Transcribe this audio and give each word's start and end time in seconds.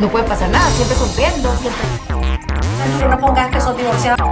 no 0.00 0.08
puede 0.08 0.24
pasar 0.24 0.48
nada, 0.50 0.68
siempre 0.70 0.96
sonriendo, 0.96 1.56
siempre. 1.56 3.08
No 3.08 3.18
pongas 3.18 3.50
que 3.50 3.60
sos 3.60 3.76
divorciado. 3.76 4.30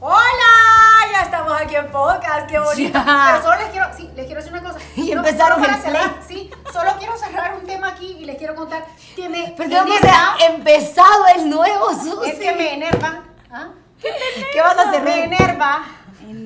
Hola, 0.00 1.10
ya 1.12 1.22
estamos 1.22 1.52
aquí 1.60 1.76
en 1.76 1.90
podcast, 1.90 2.46
qué 2.48 2.58
bonito. 2.58 2.98
Ya. 2.98 3.30
Pero 3.32 3.42
solo 3.42 3.56
les 3.60 3.68
quiero, 3.70 3.86
sí, 3.96 4.10
les 4.14 4.26
quiero 4.26 4.40
decir 4.40 4.52
una 4.52 4.62
cosa. 4.62 4.78
Y 4.96 5.10
No, 5.14 5.20
empezaron 5.24 5.58
solo 5.58 5.66
para 5.66 5.82
cerrar, 5.82 6.14
sí, 6.26 6.50
solo 6.72 6.90
quiero 6.98 7.16
cerrar 7.16 7.54
un 7.56 7.66
tema 7.66 7.88
aquí 7.88 8.16
y 8.20 8.24
les 8.24 8.36
quiero 8.36 8.54
contar 8.54 8.84
que 9.16 9.28
me 9.28 9.54
enerva, 9.56 9.98
sea, 10.00 10.34
empezado 10.48 11.26
el 11.36 11.48
nuevo 11.50 11.90
Susi. 11.94 12.30
es 12.30 12.38
que 12.38 12.52
me 12.54 12.74
enervan. 12.74 13.22
¿ah? 13.50 13.68
¿Qué 14.00 14.60
vas 14.60 14.76
a 14.76 14.88
hacer? 14.88 15.02
Me 15.02 15.24
enerva. 15.24 15.84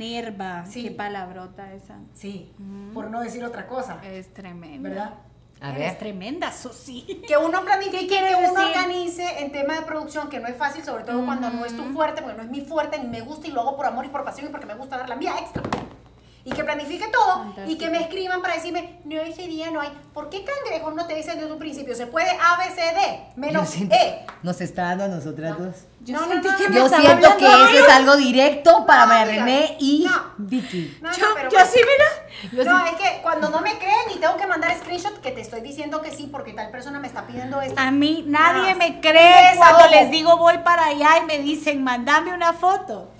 Enerva. 0.00 0.64
Sí. 0.66 0.82
Qué 0.84 0.90
palabrota 0.92 1.72
esa. 1.72 1.98
Sí, 2.14 2.52
por 2.94 3.10
no 3.10 3.20
decir 3.20 3.44
otra 3.44 3.66
cosa, 3.66 4.00
Es 4.04 4.32
tremenda. 4.32 4.88
¿verdad? 4.88 5.14
A 5.60 5.70
Eres 5.70 5.92
ver. 5.92 5.98
tremenda, 5.98 6.52
Susi. 6.52 7.22
Que 7.26 7.36
uno 7.38 7.62
planifique, 7.64 8.06
que 8.06 8.34
uno 8.50 8.62
organice 8.62 9.42
en 9.42 9.52
tema 9.52 9.74
de 9.74 9.82
producción, 9.82 10.28
que 10.28 10.38
no 10.38 10.48
es 10.48 10.56
fácil, 10.56 10.84
sobre 10.84 11.04
todo 11.04 11.24
cuando 11.24 11.48
no 11.48 11.64
es 11.64 11.74
tu 11.74 11.82
fuerte, 11.94 12.20
porque 12.20 12.36
no 12.36 12.42
es 12.42 12.50
mi 12.50 12.60
fuerte, 12.60 12.98
ni 12.98 13.08
me 13.08 13.22
gusta 13.22 13.46
y 13.48 13.52
lo 13.52 13.62
hago 13.62 13.74
por 13.76 13.86
amor 13.86 14.04
y 14.04 14.08
por 14.08 14.22
pasión 14.22 14.48
y 14.48 14.50
porque 14.50 14.66
me 14.66 14.74
gusta 14.74 14.98
dar 14.98 15.08
la 15.08 15.16
mía 15.16 15.34
extra. 15.40 15.62
Y 16.46 16.52
que 16.52 16.62
planifique 16.62 17.08
todo 17.08 17.44
y 17.66 17.76
que 17.76 17.90
me 17.90 18.00
escriban 18.00 18.40
para 18.40 18.54
decirme, 18.54 19.00
no, 19.04 19.20
ese 19.20 19.48
día 19.48 19.68
no 19.72 19.80
hay. 19.80 19.90
¿Por 20.14 20.30
qué 20.30 20.44
cangrejos 20.44 20.94
no 20.94 21.04
te 21.08 21.16
dicen 21.16 21.40
desde 21.40 21.52
un 21.52 21.58
principio? 21.58 21.92
Se 21.96 22.06
puede 22.06 22.30
A, 22.30 22.56
B, 22.56 22.64
C, 22.72 22.80
D, 22.82 23.20
menos 23.34 23.68
siento- 23.68 23.96
E. 23.96 24.24
Nos 24.44 24.60
está 24.60 24.82
dando 24.94 25.04
a 25.06 25.08
nosotras 25.08 25.58
dos. 25.58 25.74
Yo 26.02 26.14
No, 26.14 26.20
no, 26.24 26.28
sentí 26.32 26.46
no, 26.48 26.56
que 26.56 26.64
no, 26.64 26.70
me 26.70 26.76
Yo 26.76 26.88
siento 26.88 27.36
que 27.36 27.46
hablando 27.46 27.68
eso 27.74 27.84
es 27.84 27.92
algo 27.92 28.16
directo 28.16 28.86
para 28.86 29.06
No, 29.06 29.08
María. 29.08 29.44
René 29.44 29.76
y 29.80 30.04
No. 30.08 30.22
Vicky. 30.38 30.98
No, 31.02 31.10
no, 31.10 31.16
Yo, 31.16 31.26
pero 31.34 31.50
yo 31.50 31.58
así, 31.58 31.80
mira. 31.80 32.62
Yo 32.64 32.70
No, 32.70 32.78
sí- 32.78 32.92
es 32.94 33.00
que 33.00 33.22
cuando 33.22 33.48
no 33.50 33.60
me 33.60 33.76
creen 33.78 34.12
y 34.14 34.18
tengo 34.20 34.36
que 34.36 34.46
mandar 34.46 34.72
screenshot 34.78 35.20
que 35.20 35.32
te 35.32 35.40
estoy 35.40 35.62
diciendo 35.62 36.00
que 36.00 36.12
sí 36.12 36.28
porque 36.30 36.52
tal 36.52 36.70
persona 36.70 37.00
me 37.00 37.08
está 37.08 37.26
pidiendo 37.26 37.60
esto. 37.60 37.74
A 37.80 37.90
mí 37.90 38.22
nadie 38.28 38.76
me 38.76 39.00
cree 39.00 39.56
cuando 39.56 39.88
les 39.88 40.12
digo 40.12 40.36
voy 40.36 40.58
para 40.58 40.86
allá 40.86 41.18
y 41.22 41.26
me 41.26 41.38
dicen, 41.40 41.82
mandame 41.82 42.32
una 42.32 42.52
foto. 42.52 43.10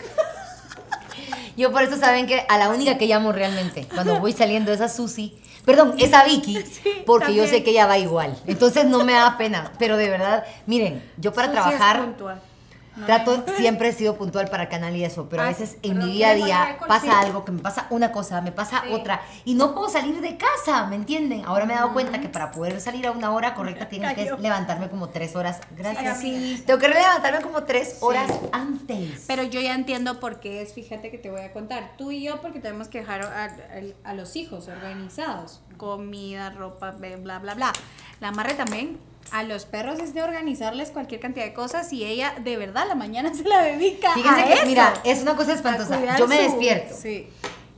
Yo 1.57 1.73
por 1.73 1.83
eso 1.83 1.97
saben 1.97 2.27
que 2.27 2.45
a 2.49 2.59
la 2.59 2.69
única 2.69 2.99
que 2.99 3.07
llamo 3.07 3.33
realmente 3.33 3.87
cuando 3.93 4.21
voy 4.21 4.33
saliendo 4.33 4.73
es 4.73 4.81
a 4.81 4.89
Susi. 4.89 5.37
Perdón, 5.65 5.95
es 5.99 6.13
a 6.13 6.25
Vicky, 6.25 6.63
Sí, 6.83 7.03
porque 7.05 7.35
yo 7.35 7.47
sé 7.47 7.65
que 7.65 7.71
ella 7.71 7.87
va 7.87 7.99
igual. 7.99 8.37
Entonces 8.47 8.85
no 8.85 9.05
me 9.05 9.15
da 9.15 9.37
pena. 9.37 9.73
Pero 9.79 9.97
de 9.97 10.09
verdad, 10.09 10.45
miren, 10.67 11.03
yo 11.17 11.33
para 11.33 11.49
Susi 11.49 11.53
trabajar 11.53 12.15
puntual. 12.97 13.25
trato, 13.25 13.57
siempre 13.57 13.89
he 13.89 13.93
sido 13.93 14.17
puntual 14.17 14.49
para 14.49 14.69
canal 14.69 14.97
y 14.97 15.05
eso, 15.05 15.29
pero 15.29 15.43
a 15.43 15.47
Ay, 15.47 15.53
veces 15.55 15.77
en 15.83 15.99
mi 15.99 16.13
día 16.13 16.31
a 16.31 16.35
¿quieres 16.35 16.51
poner 16.55 16.77
día 16.79 16.87
pasa 16.89 17.01
Sí. 17.07 17.27
algo, 17.27 17.45
que 17.45 17.53
me 17.53 17.61
pasa 17.63 17.87
una 17.91 18.11
cosa, 18.11 18.41
me 18.41 18.51
pasa 18.53 18.83
Sí. 18.87 18.93
otra, 18.93 19.23
y 19.45 19.55
no 19.55 19.75
puedo 19.75 19.89
salir 19.89 20.21
de 20.21 20.37
casa, 20.37 20.87
¿me 20.89 20.97
entienden? 20.97 21.45
Ahora 21.45 21.65
me 21.67 21.75
he 21.75 21.77
dado 21.77 21.93
cuenta 21.93 22.21
que 22.21 22.29
para 22.29 22.51
poder 22.51 22.81
salir 22.81 23.07
a 23.07 23.13
una 23.13 23.31
hora 23.33 23.55
correcta 23.55 23.89
tengo 23.89 24.09
que 24.15 24.43
levantarme 24.43 24.89
como 24.89 25.11
tres 25.11 25.37
horas. 25.37 25.61
Gracias. 25.77 26.21
Sí. 26.21 26.63
Tengo 26.67 26.81
que 26.81 26.89
levantarme 26.89 27.41
como 27.43 27.63
tres 27.65 27.99
horas 28.01 28.31
antes. 28.53 29.25
Pero 29.29 29.43
yo 29.45 29.61
ya 29.61 29.75
entiendo 29.75 30.19
por 30.21 30.41
qué 30.41 30.63
es, 30.63 30.73
fíjate 30.73 31.11
que 31.11 31.19
te 31.19 31.31
voy 31.31 31.43
a 31.43 31.53
contar. 31.53 31.93
Tú 31.99 32.11
y 32.11 32.23
yo, 32.25 32.41
porque 32.41 32.61
tenemos 32.61 32.89
que 32.89 33.01
dejar 33.01 33.23
a, 33.23 33.45
a- 33.45 34.11
a 34.11 34.15
los 34.15 34.35
hijos 34.37 34.69
organizados. 34.69 35.61
Comida, 35.77 36.51
ropa, 36.51 36.93
bla, 36.93 37.39
bla, 37.39 37.55
bla. 37.55 37.73
La 38.21 38.33
madre 38.33 38.55
también. 38.55 38.99
A 39.33 39.43
los 39.43 39.65
perros 39.67 39.99
es 39.99 40.15
de 40.15 40.23
organizarles 40.23 40.91
cualquier 40.91 41.21
cantidad 41.21 41.45
de 41.45 41.53
cosas 41.53 41.93
y 41.93 42.05
ella 42.05 42.35
de 42.43 42.57
verdad 42.57 42.87
la 42.89 42.95
mañana 42.95 43.33
se 43.35 43.45
la 43.45 43.63
dedica 43.63 44.13
Fíjense 44.15 44.41
a 44.43 44.45
que, 44.47 44.53
eso. 44.55 44.67
mira, 44.67 44.95
es 45.05 45.23
una 45.23 45.37
cosa 45.37 45.53
espantosa. 45.53 45.99
Yo 46.19 46.27
me 46.29 46.37
su- 46.37 46.43
despierto. 46.43 46.95
Sí. 47.01 47.29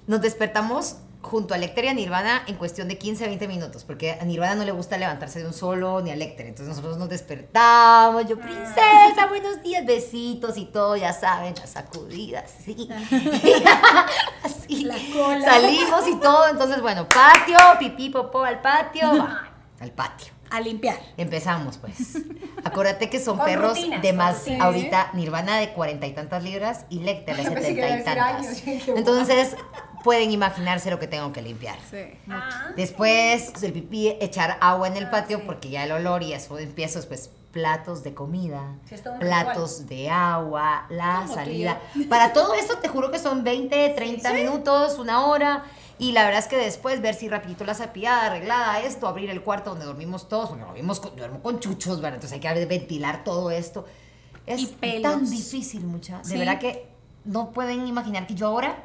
Nos 0.07 0.21
despertamos 0.21 0.97
junto 1.21 1.53
a 1.53 1.59
Lecter 1.59 1.85
y 1.85 1.89
a 1.89 1.95
Nirvana 1.95 2.43
en 2.47 2.55
cuestión 2.55 2.87
de 2.89 2.97
15 2.97 3.25
a 3.25 3.27
20 3.27 3.49
minutos, 3.49 3.85
porque 3.85 4.13
a 4.13 4.25
Nirvana 4.25 4.55
no 4.55 4.65
le 4.65 4.71
gusta 4.73 4.97
levantarse 4.97 5.41
de 5.41 5.47
un 5.47 5.53
solo 5.53 6.01
ni 6.01 6.11
a 6.11 6.17
Lecter. 6.17 6.47
Entonces 6.47 6.69
nosotros 6.69 6.97
nos 6.97 7.09
despertamos, 7.09 8.27
yo, 8.27 8.39
princesa, 8.39 9.27
buenos 9.29 9.61
días, 9.63 9.85
besitos 9.85 10.57
y 10.57 10.65
todo, 10.67 10.97
ya 10.97 11.13
saben, 11.13 11.55
las 11.57 11.71
sacudidas, 11.71 12.51
sí. 12.65 12.89
Así. 14.43 14.85
La 14.85 14.97
cola. 15.13 15.45
Salimos 15.45 16.09
y 16.09 16.15
todo, 16.17 16.49
entonces, 16.49 16.81
bueno, 16.81 17.07
patio, 17.09 17.57
pipí, 17.79 18.11
popó 18.11 18.45
al 18.45 18.61
patio, 18.63 19.09
va, 19.19 19.49
al 19.81 19.91
patio. 19.91 20.33
A 20.51 20.61
limpiar. 20.61 20.97
Empezamos, 21.17 21.79
pues. 21.79 22.19
Acuérdate 22.65 23.09
que 23.11 23.21
son 23.21 23.39
perros 23.39 23.77
rutinas, 23.79 24.03
de 24.03 24.13
más. 24.13 24.45
Ahorita 24.61 25.11
Nirvana 25.15 25.59
de 25.59 25.73
cuarenta 25.73 26.07
y 26.07 26.13
tantas 26.13 26.43
libras 26.43 26.85
y 26.91 27.01
Lecter 27.01 27.37
de 27.37 27.45
setenta 27.45 27.99
y 28.01 28.05
tantas. 28.05 28.63
Entonces, 28.89 29.57
pueden 30.05 30.31
imaginarse 30.31 30.91
lo 30.91 30.99
que 30.99 31.07
tengo 31.07 31.33
que 31.33 31.43
limpiar. 31.43 31.77
Sí. 31.91 31.99
Ah, 32.31 32.69
Después, 32.77 33.63
el 33.63 33.73
pipí, 33.73 34.09
echar 34.21 34.57
agua 34.61 34.89
en 34.89 34.97
el 34.97 35.05
Ah, 35.07 35.11
patio 35.11 35.39
sí. 35.39 35.45
porque 35.47 35.69
ya 35.71 35.85
el 35.85 35.93
olor 35.93 36.23
y 36.23 36.33
eso 36.33 36.59
empiezo 36.59 36.99
después. 36.99 37.31
Platos 37.51 38.05
de 38.05 38.13
comida, 38.13 38.75
Sí, 38.89 38.97
platos 39.19 39.87
de 39.87 40.11
agua, 40.11 40.85
la 40.91 41.27
salida. 41.27 41.81
Para 42.11 42.35
todo 42.35 42.53
esto 42.53 42.77
te 42.77 42.89
juro 42.89 43.11
que 43.11 43.19
son 43.19 43.43
20, 43.43 43.89
30 43.97 44.33
minutos, 44.35 44.99
una 44.99 45.25
hora. 45.27 45.65
Y 45.99 46.13
la 46.13 46.25
verdad 46.25 46.39
es 46.39 46.47
que 46.47 46.57
después 46.57 47.01
ver 47.03 47.15
si 47.15 47.29
rapidito 47.29 47.65
la 47.65 47.75
cepillada, 47.75 48.27
arreglada, 48.27 48.81
esto, 48.81 49.09
abrir 49.09 49.31
el 49.31 49.43
cuarto 49.43 49.71
donde 49.71 49.85
dormimos 49.87 50.29
todos, 50.29 50.49
porque 50.51 50.65
dormimos 50.65 51.01
con, 51.01 51.17
duermo 51.17 51.43
con 51.43 51.59
chuchos, 51.61 51.97
¿verdad? 52.01 52.15
Entonces 52.23 52.35
hay 52.35 52.41
que 52.41 52.67
ventilar 52.67 53.25
todo 53.25 53.51
esto. 53.51 53.85
Es 54.47 54.61
Y 54.61 54.67
pelos. 54.67 55.13
tan 55.13 55.29
difícil, 55.29 55.85
mucha. 55.85 56.19
De 56.19 56.25
Sí. 56.25 56.39
verdad 56.39 56.59
que 56.61 56.87
no 57.25 57.51
pueden 57.51 57.87
imaginar 57.87 58.27
que 58.27 58.35
yo 58.35 58.47
ahora, 58.47 58.77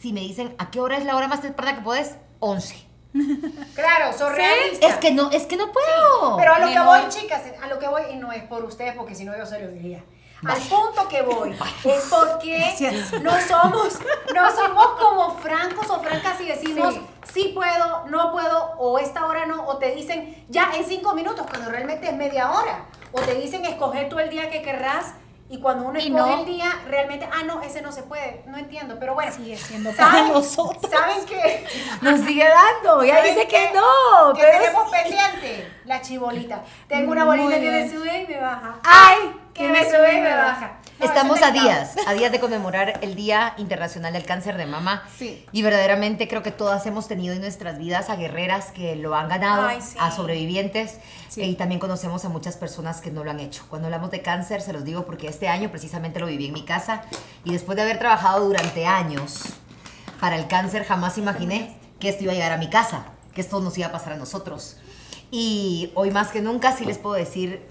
si 0.00 0.12
me 0.12 0.20
dicen, 0.20 0.54
¿a 0.58 0.70
qué 0.70 0.80
hora 0.80 0.96
es 0.98 1.04
la 1.04 1.14
hora 1.16 1.28
más 1.28 1.40
temprana 1.40 1.76
que 1.76 1.82
puedes? 1.82 2.16
11. 2.40 2.84
Claro, 3.74 4.16
soy 4.16 4.34
realista. 4.34 4.86
Es 4.88 4.96
que 4.96 5.12
no, 5.12 5.30
es 5.30 5.44
que 5.46 5.56
no 5.56 5.70
puedo. 5.72 6.36
Pero 6.36 6.54
a 6.54 6.58
lo 6.58 6.66
que 6.68 6.74
Mejor. 6.78 7.00
voy, 7.02 7.08
chicas, 7.10 7.42
a 7.62 7.66
lo 7.68 7.78
que 7.78 7.86
voy, 7.88 8.02
y 8.12 8.16
no 8.16 8.32
es 8.32 8.42
por 8.44 8.64
ustedes, 8.64 8.94
porque 8.96 9.14
si 9.14 9.24
no 9.24 9.36
yo 9.38 9.46
se 9.46 9.60
lo 9.60 9.68
diría. 9.70 10.02
Al 10.46 10.60
punto 10.60 11.08
que 11.08 11.22
voy 11.22 11.50
es 11.84 12.04
porque 12.08 12.58
Gracias. 12.58 13.12
no 13.22 13.32
somos, 13.40 13.98
no 14.34 14.50
somos 14.54 14.86
como 15.00 15.36
francos 15.38 15.90
o 15.90 16.00
francas 16.00 16.40
y 16.40 16.46
decimos 16.46 16.94
Sí. 16.94 17.06
sí. 17.32 17.52
puedo, 17.54 18.06
no 18.06 18.30
puedo, 18.30 18.72
o 18.78 18.98
esta 18.98 19.26
hora 19.26 19.46
no, 19.46 19.64
o 19.66 19.78
te 19.78 19.94
dicen 19.94 20.44
ya 20.48 20.70
en 20.76 20.84
cinco 20.86 21.12
minutos, 21.14 21.44
cuando 21.48 21.70
realmente 21.70 22.06
es 22.08 22.14
media 22.14 22.52
hora. 22.52 22.84
O 23.12 23.20
te 23.20 23.34
dicen 23.34 23.64
escoger 23.64 24.08
tú 24.08 24.18
el 24.18 24.30
día 24.30 24.48
que 24.50 24.62
querrás, 24.62 25.14
y 25.50 25.60
cuando 25.60 25.86
uno 25.88 25.98
Y 25.98 26.08
escoge 26.08 26.30
no. 26.30 26.40
el 26.40 26.44
día, 26.46 26.70
realmente, 26.88 27.26
ah, 27.32 27.42
no, 27.44 27.62
ese 27.62 27.80
no 27.80 27.90
se 27.90 28.02
puede. 28.02 28.44
No 28.46 28.58
entiendo, 28.58 28.96
pero 29.00 29.14
bueno. 29.14 29.32
Sigue 29.32 29.56
siendo 29.56 29.90
para 29.92 30.10
¿saben, 30.12 30.32
nosotros. 30.34 30.90
¿Saben 30.92 31.24
qué? 31.24 31.66
Nos 32.02 32.20
sigue 32.20 32.46
dando. 32.46 33.02
Ya 33.02 33.16
¿Saben 33.16 33.34
dice 33.34 33.48
que 33.48 33.70
no. 33.72 34.34
Que 34.34 34.42
pero 34.42 34.58
tenemos 34.58 34.90
pendiente 34.90 35.72
la 35.86 36.02
chibolita. 36.02 36.62
Tengo 36.86 37.12
una 37.12 37.24
Muy 37.24 37.38
bolita 37.38 37.58
que 37.60 37.70
me 37.70 37.90
sube 37.90 38.22
y 38.24 38.26
me 38.28 38.40
baja. 38.40 38.76
¡Ay! 38.84 39.40
Que 39.54 39.68
me 39.68 39.84
sube 39.84 40.18
y 40.18 40.20
me 40.20 40.34
baja. 40.34 40.78
No, 40.98 41.06
Estamos 41.06 41.40
a 41.42 41.52
días, 41.52 41.94
a 42.08 42.14
días 42.14 42.32
de 42.32 42.40
conmemorar 42.40 42.98
el 43.02 43.14
Día 43.14 43.54
Internacional 43.56 44.12
del 44.12 44.24
Cáncer 44.24 44.56
de 44.56 44.66
Mama. 44.66 45.04
Sí. 45.16 45.46
Y 45.52 45.62
verdaderamente 45.62 46.26
creo 46.26 46.42
que 46.42 46.50
todas 46.50 46.86
hemos 46.86 47.06
tenido 47.06 47.34
en 47.34 47.40
nuestras 47.40 47.78
vidas 47.78 48.10
a 48.10 48.16
guerreras 48.16 48.72
que 48.72 48.96
lo 48.96 49.14
han 49.14 49.28
ganado, 49.28 49.68
Ay, 49.68 49.80
sí. 49.80 49.96
a 50.00 50.10
sobrevivientes. 50.10 50.98
Sí. 51.28 51.42
Y 51.42 51.54
también 51.54 51.78
conocemos 51.78 52.24
a 52.24 52.28
muchas 52.28 52.56
personas 52.56 53.00
que 53.00 53.12
no 53.12 53.22
lo 53.22 53.30
han 53.30 53.38
hecho. 53.38 53.64
Cuando 53.68 53.86
hablamos 53.86 54.10
de 54.10 54.22
cáncer, 54.22 54.60
se 54.60 54.72
los 54.72 54.84
digo 54.84 55.06
porque 55.06 55.28
este 55.28 55.48
año 55.48 55.70
precisamente 55.70 56.18
lo 56.18 56.26
viví 56.26 56.46
en 56.46 56.52
mi 56.52 56.64
casa. 56.64 57.02
Y 57.44 57.52
después 57.52 57.76
de 57.76 57.82
haber 57.82 57.98
trabajado 58.00 58.44
durante 58.44 58.84
años 58.86 59.44
para 60.20 60.36
el 60.36 60.48
cáncer, 60.48 60.84
jamás 60.84 61.16
imaginé 61.16 61.76
que 62.00 62.08
esto 62.08 62.24
iba 62.24 62.32
a 62.32 62.34
llegar 62.36 62.52
a 62.52 62.56
mi 62.58 62.70
casa, 62.70 63.06
que 63.34 63.40
esto 63.40 63.60
nos 63.60 63.78
iba 63.78 63.86
a 63.86 63.92
pasar 63.92 64.14
a 64.14 64.16
nosotros. 64.16 64.78
Y 65.30 65.92
hoy 65.94 66.10
más 66.10 66.28
que 66.32 66.40
nunca 66.40 66.72
sí 66.72 66.84
les 66.84 66.98
puedo 66.98 67.14
decir, 67.14 67.64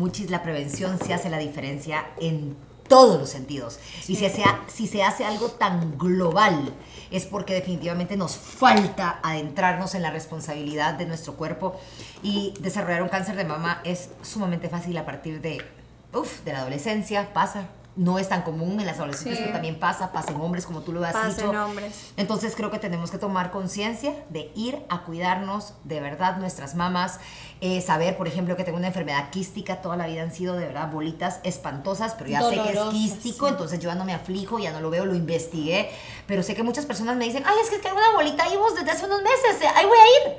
muchis, 0.00 0.30
la 0.30 0.42
prevención 0.42 0.98
se 0.98 1.14
hace 1.14 1.28
la 1.30 1.38
diferencia 1.38 2.06
en 2.18 2.56
todos 2.88 3.20
los 3.20 3.30
sentidos. 3.30 3.78
Y 4.08 4.16
si 4.16 4.26
si 4.66 4.86
se 4.88 5.02
hace 5.04 5.24
algo 5.24 5.48
tan 5.50 5.96
global, 5.96 6.74
es 7.10 7.26
porque 7.26 7.54
definitivamente 7.54 8.16
nos 8.16 8.36
falta 8.36 9.20
adentrarnos 9.22 9.94
en 9.94 10.02
la 10.02 10.10
responsabilidad 10.10 10.94
de 10.94 11.06
nuestro 11.06 11.34
cuerpo 11.34 11.78
y 12.22 12.54
desarrollar 12.60 13.02
un 13.02 13.08
cáncer 13.08 13.36
de 13.36 13.44
mama 13.44 13.80
es 13.84 14.10
sumamente 14.22 14.68
fácil 14.68 14.96
a 14.96 15.04
partir 15.04 15.40
de, 15.40 15.62
uf, 16.12 16.42
de 16.44 16.52
la 16.52 16.60
adolescencia, 16.60 17.32
pasa. 17.32 17.68
No 17.96 18.18
es 18.20 18.28
tan 18.28 18.42
común 18.42 18.78
en 18.80 18.86
las 18.86 18.98
adolescentes, 18.98 19.34
Sí. 19.36 19.40
pero 19.42 19.52
también 19.52 19.78
pasa, 19.78 20.12
pasa 20.12 20.30
en 20.30 20.40
hombres, 20.40 20.64
como 20.64 20.80
tú 20.80 20.92
lo 20.92 21.04
has 21.04 21.12
Pasa 21.12 21.28
dicho. 21.28 21.50
en 21.50 21.56
hombres. 21.56 22.12
Entonces 22.16 22.54
creo 22.56 22.70
que 22.70 22.78
tenemos 22.78 23.10
que 23.10 23.18
tomar 23.18 23.50
conciencia 23.50 24.14
de 24.30 24.52
ir 24.54 24.78
a 24.88 25.02
cuidarnos 25.02 25.74
de 25.84 26.00
verdad 26.00 26.36
nuestras 26.36 26.76
mamas, 26.76 27.18
eh, 27.60 27.80
saber, 27.80 28.16
por 28.16 28.28
ejemplo, 28.28 28.56
que 28.56 28.62
tengo 28.64 28.78
una 28.78 28.86
enfermedad 28.86 29.30
quística, 29.30 29.82
toda 29.82 29.96
la 29.96 30.06
vida 30.06 30.22
han 30.22 30.32
sido 30.32 30.54
de 30.56 30.66
verdad 30.66 30.90
bolitas 30.90 31.40
espantosas, 31.42 32.14
pero 32.16 32.30
ya 32.30 32.42
sé 32.42 32.54
que 32.62 32.72
es 32.72 32.80
quístico, 32.90 33.46
sí. 33.46 33.52
entonces 33.52 33.80
yo 33.80 33.88
ya 33.90 33.96
no 33.96 34.04
me 34.04 34.14
aflijo, 34.14 34.58
ya 34.60 34.70
no 34.72 34.80
lo 34.80 34.88
veo, 34.88 35.04
lo 35.04 35.14
investigué, 35.16 35.90
pero 36.28 36.42
sé 36.44 36.54
que 36.54 36.62
muchas 36.62 36.86
personas 36.86 37.16
me 37.16 37.24
dicen, 37.24 37.42
ay, 37.44 37.56
es 37.62 37.70
que 37.70 37.78
tengo 37.80 37.96
una 37.96 38.12
bolita 38.12 38.44
ahí 38.44 38.56
vos 38.56 38.74
desde 38.76 38.90
hace 38.92 39.04
unos 39.04 39.20
meses, 39.22 39.60
eh, 39.62 39.68
ahí 39.74 39.84
voy 39.84 39.98
a 39.98 40.28
ir. 40.30 40.36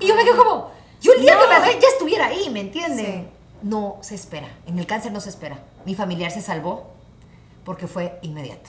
Y 0.00 0.08
yo 0.08 0.16
me 0.16 0.24
quedo 0.24 0.36
como, 0.36 0.70
yo 1.00 1.12
el 1.14 1.20
día 1.22 1.38
que 1.38 1.46
me 1.46 1.54
agarré 1.54 1.78
ya 1.80 1.88
estuviera 1.88 2.26
ahí, 2.26 2.50
¿me 2.50 2.60
entienden? 2.60 3.06
Sí. 3.06 3.28
No 3.64 3.96
se 4.02 4.14
espera, 4.14 4.48
en 4.66 4.78
el 4.78 4.86
cáncer 4.86 5.10
no 5.10 5.22
se 5.22 5.30
espera. 5.30 5.56
Mi 5.86 5.94
familiar 5.94 6.30
se 6.30 6.42
salvó 6.42 6.92
porque 7.64 7.86
fue 7.86 8.18
inmediato. 8.20 8.68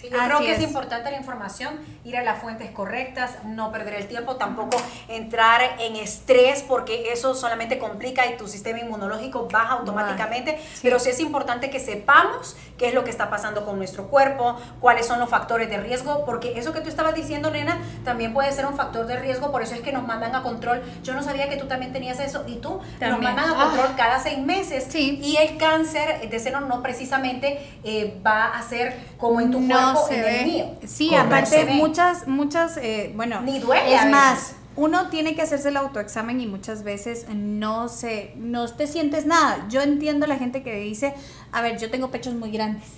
Sí, 0.00 0.08
yo 0.08 0.16
creo 0.18 0.38
que 0.38 0.52
es. 0.52 0.62
importante 0.62 1.10
la 1.10 1.18
información, 1.18 1.78
ir 2.04 2.16
a 2.16 2.22
las 2.22 2.40
fuentes 2.40 2.70
correctas, 2.70 3.32
no 3.44 3.70
perder 3.70 3.94
el 3.94 4.08
tiempo, 4.08 4.36
tampoco 4.36 4.80
entrar 5.08 5.60
en 5.78 5.96
estrés 5.96 6.64
porque 6.66 7.12
eso 7.12 7.34
solamente 7.34 7.78
complica 7.78 8.26
y 8.26 8.38
tu 8.38 8.48
sistema 8.48 8.78
inmunológico 8.78 9.46
baja 9.52 9.74
automáticamente, 9.74 10.58
pero 10.80 10.98
sí 10.98 11.10
es 11.10 11.20
importante 11.20 11.68
que 11.68 11.80
sepamos 11.80 12.56
qué 12.78 12.88
es 12.88 12.94
lo 12.94 13.04
que 13.04 13.10
está 13.10 13.28
pasando 13.28 13.66
con 13.66 13.76
nuestro 13.76 14.06
cuerpo, 14.06 14.56
cuáles 14.80 15.06
son 15.06 15.18
los 15.20 15.28
factores 15.28 15.68
de 15.68 15.76
riesgo, 15.76 16.24
porque 16.24 16.58
eso 16.58 16.72
que 16.72 16.80
tú 16.80 16.88
estabas 16.88 17.14
diciendo, 17.14 17.50
nena, 17.50 17.78
también 18.02 18.32
puede 18.32 18.50
ser 18.52 18.64
un 18.64 18.76
factor 18.76 19.06
de 19.06 19.18
riesgo, 19.18 19.52
por 19.52 19.60
eso 19.60 19.74
es 19.74 19.82
que 19.82 19.92
nos 19.92 20.06
mandan 20.06 20.34
a 20.34 20.42
control. 20.42 20.82
Yo 21.02 21.12
no 21.12 21.22
sabía 21.22 21.50
que 21.50 21.58
tú 21.58 21.66
también 21.66 21.92
tenías 21.92 22.20
eso 22.20 22.44
y 22.46 22.56
tú 22.56 22.80
nos 23.00 23.20
mandan 23.20 23.50
a 23.50 23.64
control 23.64 23.88
ah. 23.90 23.94
cada 23.98 24.18
seis 24.18 24.38
meses 24.38 24.94
y 24.94 25.36
el 25.36 25.58
cáncer 25.58 26.30
de 26.30 26.40
seno 26.40 26.60
no 26.62 26.82
precisamente 26.82 27.78
eh, 27.84 28.18
va 28.24 28.56
a 28.56 28.62
ser 28.62 28.98
como 29.18 29.42
en 29.42 29.50
tu 29.50 29.58
cuerpo 29.68 29.89
se 29.96 30.20
ve. 30.20 30.78
Sí, 30.86 31.14
aparte 31.14 31.64
muchas, 31.66 32.26
muchas, 32.28 32.76
eh, 32.76 33.12
bueno, 33.14 33.40
Ni 33.42 33.58
duele 33.58 33.94
es 33.94 34.06
más, 34.10 34.54
uno 34.76 35.08
tiene 35.08 35.34
que 35.34 35.42
hacerse 35.42 35.68
el 35.68 35.76
autoexamen 35.76 36.40
y 36.40 36.46
muchas 36.46 36.82
veces 36.82 37.26
no 37.34 37.88
se, 37.88 38.32
no 38.36 38.66
te 38.68 38.86
sientes 38.86 39.26
nada. 39.26 39.66
Yo 39.68 39.82
entiendo 39.82 40.26
la 40.26 40.36
gente 40.36 40.62
que 40.62 40.78
dice, 40.80 41.14
a 41.52 41.60
ver, 41.60 41.78
yo 41.78 41.90
tengo 41.90 42.10
pechos 42.10 42.34
muy 42.34 42.50
grandes 42.50 42.88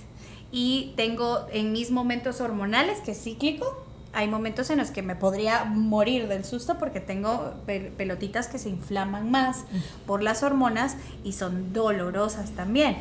y 0.51 0.93
tengo 0.95 1.47
en 1.51 1.71
mis 1.71 1.91
momentos 1.91 2.39
hormonales, 2.39 2.99
que 3.01 3.11
es 3.11 3.23
cíclico, 3.23 3.85
hay 4.13 4.27
momentos 4.27 4.69
en 4.69 4.77
los 4.77 4.91
que 4.91 5.01
me 5.01 5.15
podría 5.15 5.65
morir 5.65 6.27
del 6.27 6.45
susto 6.45 6.77
porque 6.77 6.99
tengo 6.99 7.55
pelotitas 7.65 8.47
que 8.47 8.59
se 8.59 8.69
inflaman 8.69 9.31
más 9.31 9.63
por 10.05 10.21
las 10.21 10.43
hormonas 10.43 10.97
y 11.23 11.33
son 11.33 11.73
dolorosas 11.73 12.51
también 12.51 12.97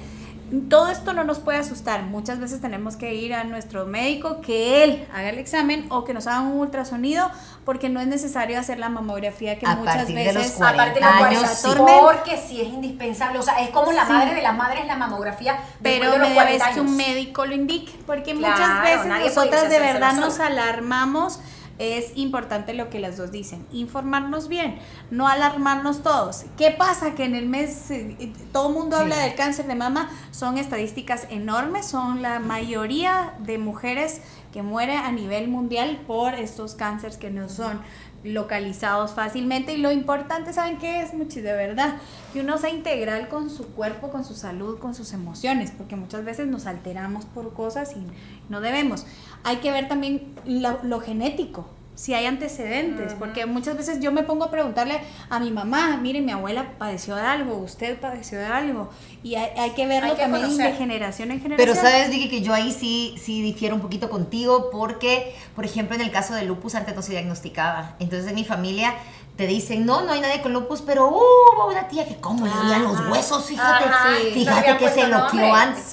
todo 0.68 0.88
esto 0.88 1.12
no 1.12 1.24
nos 1.24 1.38
puede 1.38 1.58
asustar. 1.58 2.02
Muchas 2.02 2.38
veces 2.38 2.60
tenemos 2.60 2.96
que 2.96 3.14
ir 3.14 3.34
a 3.34 3.44
nuestro 3.44 3.86
médico 3.86 4.40
que 4.40 4.84
él 4.84 5.08
haga 5.12 5.30
el 5.30 5.38
examen 5.38 5.86
o 5.88 6.04
que 6.04 6.12
nos 6.12 6.26
haga 6.26 6.40
un 6.40 6.58
ultrasonido 6.58 7.30
porque 7.64 7.88
no 7.88 8.00
es 8.00 8.06
necesario 8.06 8.58
hacer 8.58 8.78
la 8.78 8.88
mamografía 8.88 9.58
que 9.58 9.66
muchas 9.66 10.12
veces 10.12 10.60
a 10.60 10.74
partir 10.74 11.02
de 11.02 11.02
los 11.02 11.22
40 11.22 11.24
años, 11.24 11.64
porque 12.02 12.36
sí 12.36 12.60
es 12.60 12.68
indispensable, 12.68 13.38
o 13.38 13.42
sea, 13.42 13.54
es 13.60 13.70
como 13.70 13.92
la 13.92 14.04
madre 14.04 14.34
de 14.34 14.42
las 14.42 14.56
madres 14.56 14.86
la 14.86 14.96
mamografía 14.96 15.58
pero 15.80 16.12
de 16.12 16.18
media 16.18 16.44
vez 16.44 16.62
que 16.74 16.80
un 16.80 16.96
médico 16.96 17.46
lo 17.46 17.54
indique, 17.54 17.92
porque 18.06 18.34
muchas 18.34 18.82
veces 18.82 19.06
nosotras 19.06 19.70
de 19.70 19.78
verdad 19.78 20.14
nos 20.14 20.40
alarmamos 20.40 21.38
es 21.82 22.12
importante 22.16 22.74
lo 22.74 22.90
que 22.90 23.00
las 23.00 23.16
dos 23.16 23.32
dicen, 23.32 23.66
informarnos 23.72 24.48
bien, 24.48 24.78
no 25.10 25.28
alarmarnos 25.28 26.02
todos. 26.02 26.44
¿Qué 26.56 26.70
pasa? 26.70 27.14
Que 27.14 27.24
en 27.24 27.34
el 27.34 27.48
mes 27.48 27.90
eh, 27.90 28.32
todo 28.52 28.68
el 28.68 28.74
mundo 28.74 28.96
habla 28.96 29.18
del 29.18 29.34
cáncer 29.34 29.66
de 29.66 29.74
mama, 29.74 30.10
son 30.30 30.58
estadísticas 30.58 31.26
enormes, 31.30 31.86
son 31.86 32.22
la 32.22 32.38
mayoría 32.38 33.34
de 33.40 33.58
mujeres 33.58 34.20
que 34.52 34.62
mueren 34.62 34.98
a 34.98 35.10
nivel 35.10 35.48
mundial 35.48 36.00
por 36.06 36.34
estos 36.34 36.74
cánceres 36.74 37.16
que 37.16 37.30
no 37.30 37.48
son 37.48 37.80
localizados 38.24 39.12
fácilmente 39.12 39.74
y 39.74 39.78
lo 39.78 39.90
importante, 39.90 40.52
¿saben 40.52 40.78
qué 40.78 41.02
es, 41.02 41.14
Muchi? 41.14 41.40
De 41.40 41.52
verdad, 41.52 41.96
que 42.32 42.40
uno 42.40 42.58
sea 42.58 42.70
integral 42.70 43.28
con 43.28 43.50
su 43.50 43.68
cuerpo, 43.68 44.10
con 44.10 44.24
su 44.24 44.34
salud, 44.34 44.78
con 44.78 44.94
sus 44.94 45.12
emociones, 45.12 45.72
porque 45.72 45.96
muchas 45.96 46.24
veces 46.24 46.46
nos 46.46 46.66
alteramos 46.66 47.24
por 47.24 47.52
cosas 47.52 47.94
y 47.96 48.06
no 48.48 48.60
debemos. 48.60 49.06
Hay 49.44 49.56
que 49.56 49.72
ver 49.72 49.88
también 49.88 50.34
lo 50.44 51.00
genético, 51.00 51.68
si 51.94 52.14
hay 52.14 52.26
antecedentes, 52.26 53.14
porque 53.18 53.44
muchas 53.44 53.76
veces 53.76 54.00
yo 54.00 54.12
me 54.12 54.22
pongo 54.22 54.44
a 54.44 54.50
preguntarle 54.50 55.00
a 55.28 55.38
mi 55.38 55.50
mamá, 55.50 55.98
mire, 55.98 56.22
mi 56.22 56.32
abuela 56.32 56.72
padeció 56.78 57.14
de 57.14 57.22
algo, 57.22 57.56
usted 57.56 58.00
padeció 58.00 58.38
de 58.38 58.46
algo, 58.46 58.88
y 59.22 59.34
hay, 59.34 59.70
que 59.70 59.86
verlo 59.86 60.14
también 60.16 60.56
de 60.56 60.72
generación 60.72 61.30
en 61.30 61.40
generación. 61.40 61.56
Pero 61.56 61.74
sabes, 61.74 62.10
Vicky, 62.10 62.28
que 62.28 62.40
yo 62.40 62.54
ahí 62.54 62.72
sí, 62.72 63.14
sí 63.22 63.42
difiero 63.42 63.74
un 63.74 63.82
poquito 63.82 64.08
contigo, 64.08 64.70
porque, 64.70 65.34
por 65.54 65.64
ejemplo, 65.64 65.94
en 65.94 66.00
el 66.00 66.10
caso 66.10 66.34
del 66.34 66.48
lupus 66.48 66.74
antes 66.74 66.96
no 66.96 67.02
se 67.02 67.12
diagnosticaba, 67.12 67.96
entonces 67.98 68.28
en 68.28 68.36
mi 68.36 68.44
familia 68.44 68.94
te 69.36 69.46
dicen, 69.46 69.86
no, 69.86 70.02
no 70.02 70.12
hay 70.12 70.20
nadie 70.20 70.42
con 70.42 70.52
lupus, 70.52 70.82
pero 70.82 71.08
hubo 71.08 71.68
una 71.68 71.88
tía 71.88 72.06
que 72.06 72.16
como 72.16 72.46
le 72.46 72.52
dolían 72.52 72.82
los 72.82 73.08
huesos, 73.08 73.44
fíjate, 73.44 73.84
fíjate 74.32 74.76
que 74.76 74.88
se 74.88 75.08
loqueó 75.08 75.54
antes. 75.54 75.92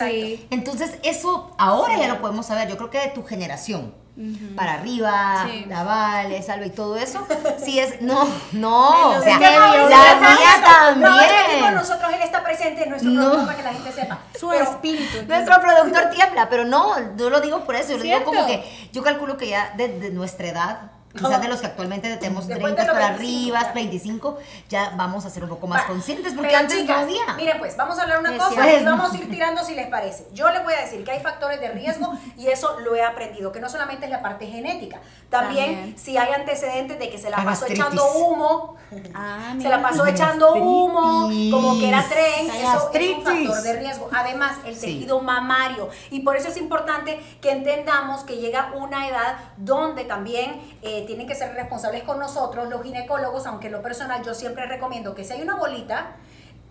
Entonces, 0.49 0.97
eso 1.03 1.51
ahora 1.57 1.97
ya 1.97 2.07
lo 2.07 2.21
podemos 2.21 2.45
saber, 2.45 2.69
yo 2.69 2.77
creo 2.77 2.89
que 2.89 2.99
de 2.99 3.09
tu 3.09 3.23
generación 3.23 3.93
para 4.55 4.73
arriba, 4.73 5.47
la 5.67 5.83
Vale, 5.83 6.41
Salva 6.41 6.65
y 6.65 6.71
todo 6.71 6.97
eso. 6.97 7.25
Sí 7.63 7.79
es, 7.79 8.01
no, 8.01 8.27
no, 8.53 9.09
o 9.09 9.21
sea, 9.21 9.39
la 9.39 10.15
mía 10.19 10.63
también. 10.63 11.11
No, 11.11 11.19
es 11.19 11.61
con 11.61 11.75
nosotros 11.75 12.11
él 12.13 12.21
está 12.21 12.43
presente, 12.43 12.85
nuestro 12.85 13.11
productor 13.11 13.45
para 13.45 13.57
que 13.57 13.63
la 13.63 13.73
gente 13.73 13.91
sepa. 13.91 14.19
Su 14.39 14.51
espíritu. 14.51 15.25
Nuestro 15.27 15.59
productor 15.59 16.09
tiembla, 16.11 16.49
pero 16.49 16.65
no, 16.65 16.99
no 16.99 17.29
lo 17.29 17.41
digo 17.41 17.63
por 17.65 17.75
eso, 17.75 17.91
yo 17.91 17.97
lo 17.97 18.03
digo 18.03 18.23
como 18.23 18.47
que 18.47 18.89
yo 18.91 19.03
calculo 19.03 19.37
que 19.37 19.49
ya 19.49 19.73
de 19.75 20.09
nuestra 20.11 20.47
edad 20.47 20.91
Quizás 21.13 21.41
de 21.41 21.47
los 21.47 21.59
que 21.59 21.67
actualmente 21.67 22.15
tenemos 22.17 22.47
30 22.47 22.85
para 22.85 23.07
arriba, 23.07 23.71
25, 23.73 24.37
ya 24.69 24.93
vamos 24.95 25.25
a 25.25 25.29
ser 25.29 25.43
un 25.43 25.49
poco 25.49 25.65
más 25.65 25.83
conscientes 25.85 26.33
porque 26.33 26.55
antes 26.55 26.85
no 26.85 26.93
había. 26.93 27.33
Miren, 27.35 27.57
pues 27.57 27.75
vamos 27.75 27.97
a 27.97 28.03
hablar 28.03 28.19
una 28.19 28.37
cosa 28.37 28.71
y 28.71 28.83
vamos 28.83 29.11
a 29.11 29.17
ir 29.17 29.29
tirando 29.29 29.63
si 29.63 29.73
les 29.73 29.87
parece. 29.87 30.27
Yo 30.33 30.49
les 30.51 30.63
voy 30.63 30.73
a 30.73 30.81
decir 30.81 31.03
que 31.03 31.11
hay 31.11 31.19
factores 31.19 31.59
de 31.59 31.69
riesgo 31.69 32.13
y 32.37 32.47
eso 32.47 32.79
lo 32.81 32.95
he 32.95 33.03
aprendido, 33.03 33.51
que 33.51 33.59
no 33.59 33.69
solamente 33.69 34.05
es 34.05 34.11
la 34.11 34.21
parte 34.21 34.45
genética, 34.47 34.99
también, 35.29 35.95
si 35.97 36.17
hay 36.17 36.31
antecedentes 36.33 36.99
de 36.99 37.09
que 37.09 37.17
se 37.17 37.29
la 37.29 37.43
pasó 37.43 37.65
echando 37.65 38.13
humo, 38.13 38.75
ah, 39.13 39.55
se 39.59 39.69
la 39.69 39.81
pasó 39.81 40.05
echando 40.05 40.53
humo, 40.55 41.29
como 41.51 41.79
que 41.79 41.89
era 41.89 42.03
tren, 42.07 42.49
eso 42.49 42.91
es 42.93 43.15
un 43.15 43.23
factor 43.23 43.61
de 43.61 43.79
riesgo. 43.79 44.09
Además, 44.11 44.57
el 44.65 44.79
tejido 44.79 45.21
mamario. 45.21 45.89
Y 46.11 46.21
por 46.21 46.35
eso 46.35 46.49
es 46.49 46.57
importante 46.57 47.19
que 47.41 47.51
entendamos 47.51 48.23
que 48.23 48.37
llega 48.37 48.73
una 48.75 49.07
edad 49.07 49.37
donde 49.57 50.05
también 50.05 50.61
eh, 50.81 51.03
tienen 51.07 51.27
que 51.27 51.35
ser 51.35 51.53
responsables 51.53 52.03
con 52.03 52.19
nosotros, 52.19 52.69
los 52.69 52.83
ginecólogos, 52.83 53.45
aunque 53.45 53.69
lo 53.69 53.81
personal 53.81 54.23
yo 54.23 54.33
siempre 54.33 54.65
recomiendo 54.65 55.15
que 55.15 55.23
si 55.23 55.33
hay 55.33 55.41
una 55.41 55.55
bolita, 55.55 56.15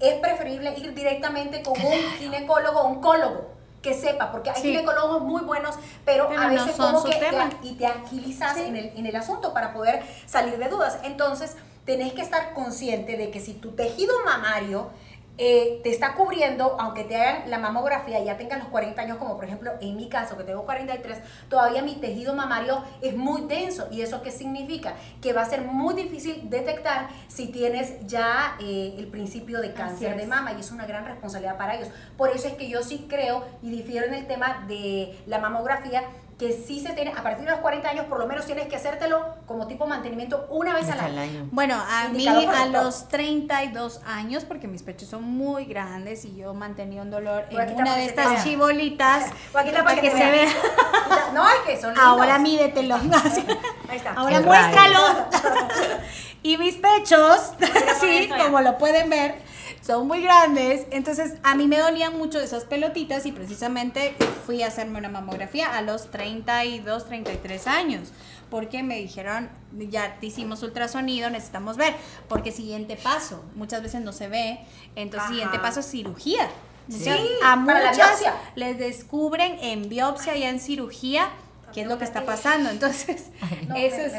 es 0.00 0.14
preferible 0.20 0.74
ir 0.78 0.94
directamente 0.94 1.62
con 1.62 1.74
un 1.74 1.92
ginecólogo 2.18 2.80
oncólogo 2.80 3.58
que 3.82 3.94
sepa, 3.94 4.32
porque 4.32 4.50
hay 4.50 4.60
ginecólogos 4.60 5.22
muy 5.22 5.42
buenos, 5.42 5.76
pero, 6.04 6.28
a 6.36 6.48
veces 6.48 6.76
como 6.76 7.02
que 7.04 7.14
te, 7.14 7.30
y 7.62 7.74
te 7.74 7.86
agilizas 7.86 8.56
en, 8.58 8.76
el, 8.76 8.92
en 8.96 9.06
el 9.06 9.14
asunto 9.14 9.54
para 9.54 9.72
poder 9.72 10.02
salir 10.26 10.58
de 10.58 10.68
dudas. 10.68 10.98
Entonces, 11.04 11.56
tenés 11.88 12.12
que 12.12 12.20
estar 12.20 12.52
consciente 12.52 13.17
de 13.17 13.31
que 13.31 13.40
si 13.40 13.55
tu 13.55 13.70
tejido 13.70 14.12
mamario 14.23 14.90
eh, 15.38 15.81
te 15.82 15.88
está 15.88 16.17
cubriendo, 16.17 16.76
aunque 16.79 17.05
te 17.05 17.17
hagan 17.17 17.49
la 17.49 17.58
mamografía, 17.58 18.23
ya 18.23 18.37
tengas 18.37 18.58
los 18.58 18.69
40 18.69 19.00
años, 19.00 19.17
como 19.17 19.37
por 19.37 19.46
ejemplo 19.46 19.73
en 19.81 19.96
mi 19.96 20.11
caso, 20.11 20.37
que 20.37 20.44
tengo 20.44 20.67
43, 20.67 21.18
todavía 21.49 21.80
mi 21.80 21.95
tejido 21.95 22.35
mamario 22.35 22.85
es 23.00 23.16
muy 23.16 23.47
denso. 23.47 23.88
¿Y 23.90 24.02
eso 24.02 24.21
qué 24.21 24.30
significa? 24.30 24.97
Que 25.23 25.33
va 25.33 25.40
a 25.40 25.45
ser 25.47 25.62
muy 25.62 25.95
difícil 25.95 26.50
detectar 26.50 27.09
si 27.26 27.47
tienes 27.47 28.07
ya 28.07 28.59
eh, 28.61 28.95
el 28.99 29.07
principio 29.07 29.62
de 29.62 29.73
cáncer 29.73 30.14
de 30.18 30.26
mama 30.26 30.52
y 30.52 30.61
es 30.61 30.71
una 30.71 30.85
gran 30.85 31.07
responsabilidad 31.07 31.57
para 31.57 31.76
ellos. 31.76 31.88
Por 32.18 32.28
eso 32.28 32.49
es 32.49 32.54
que 32.54 32.68
yo 32.68 32.83
sí 32.83 33.07
creo 33.09 33.47
y 33.62 33.71
difiero 33.71 34.07
en 34.07 34.12
el 34.12 34.26
tema 34.26 34.66
de 34.68 35.18
la 35.26 35.38
mamografía 35.38 36.02
que 36.38 36.52
sí 36.52 36.78
se 36.80 36.92
tiene, 36.92 37.11
a 37.11 37.23
partir 37.23 37.45
de 37.45 37.50
los 37.50 37.61
40 37.61 37.88
años 37.88 38.07
por 38.07 38.21
lo 38.21 38.26
menos 38.28 38.47
tienes 38.47 38.68
que 38.68 38.76
hacértelo 38.76 39.35
como 39.47 39.66
tipo 39.66 39.87
mantenimiento 39.87 40.47
una 40.50 40.73
vez 40.73 40.88
al 40.88 41.18
año. 41.18 41.49
Bueno, 41.50 41.75
a 41.75 42.09
mí 42.09 42.26
a 42.28 42.66
los 42.66 43.09
32 43.09 44.00
años, 44.07 44.45
porque 44.45 44.68
mis 44.68 44.85
pechos 44.85 45.09
son 45.09 45.25
muy 45.25 45.64
grandes 45.64 46.25
y 46.25 46.37
yo 46.37 46.54
mantenía 46.54 47.02
un 47.02 47.11
dolor 47.11 47.47
en 47.50 47.75
una 47.75 47.97
de 47.97 48.07
estas 48.07 48.45
chibolitas 48.45 49.33
para 49.52 49.97
que, 50.00 50.11
se 50.11 50.30
vea. 50.30 50.49
No, 51.35 51.47
es 51.49 51.57
que 51.66 51.80
son. 51.80 51.99
Ahora 51.99 52.38
mídetelo. 52.38 52.95
Ahí 53.88 53.97
está. 53.97 54.12
Ahora 54.12 54.40
muéstralo. 54.40 55.00
y 56.42 56.57
mis 56.57 56.76
pechos, 56.76 57.52
sí, 58.00 58.30
como 58.45 58.61
lo 58.61 58.78
pueden 58.78 59.11
ver, 59.11 59.37
son 59.80 60.06
muy 60.06 60.23
grandes. 60.23 60.87
Entonces, 60.90 61.35
a 61.42 61.54
mí 61.54 61.66
me 61.66 61.78
dolían 61.78 62.18
mucho 62.18 62.40
esas 62.40 62.64
pelotitas 62.64 63.26
y 63.26 63.32
precisamente 63.32 64.14
fui 64.47 64.62
a 64.62 64.68
hacerme 64.68 64.99
una 64.99 65.08
mamografía 65.08 65.76
a 65.76 65.82
los 65.82 66.11
32, 66.11 67.06
33 67.06 67.66
años. 67.66 68.12
Porque 68.50 68.82
me 68.82 68.97
dijeron, 68.97 69.50
ya 69.73 70.18
te 70.20 70.26
hicimos 70.26 70.62
ultrasonido, 70.62 71.30
necesitamos 71.30 71.76
ver. 71.76 71.94
Porque 72.28 72.52
siguiente 72.52 72.97
paso, 72.97 73.44
muchas 73.54 73.82
veces 73.82 74.02
no 74.02 74.12
se 74.12 74.28
ve. 74.28 74.61
Entonces, 74.97 75.30
siguiente 75.30 75.58
paso 75.58 75.80
es 75.80 75.87
cirugía. 75.87 76.49
Sí, 76.88 77.11
a 77.44 77.56
muchas 77.56 78.23
les 78.54 78.78
descubren 78.78 79.58
en 79.61 79.90
biopsia 79.90 80.37
y 80.37 80.44
en 80.44 80.58
cirugía 80.58 81.28
qué 81.73 81.82
es 81.82 81.87
lo 81.87 81.99
que 81.99 82.04
está 82.04 82.25
pasando. 82.25 82.70
Entonces, 82.70 83.26
no, 83.68 83.76
eso 83.76 83.97
es... 83.97 84.12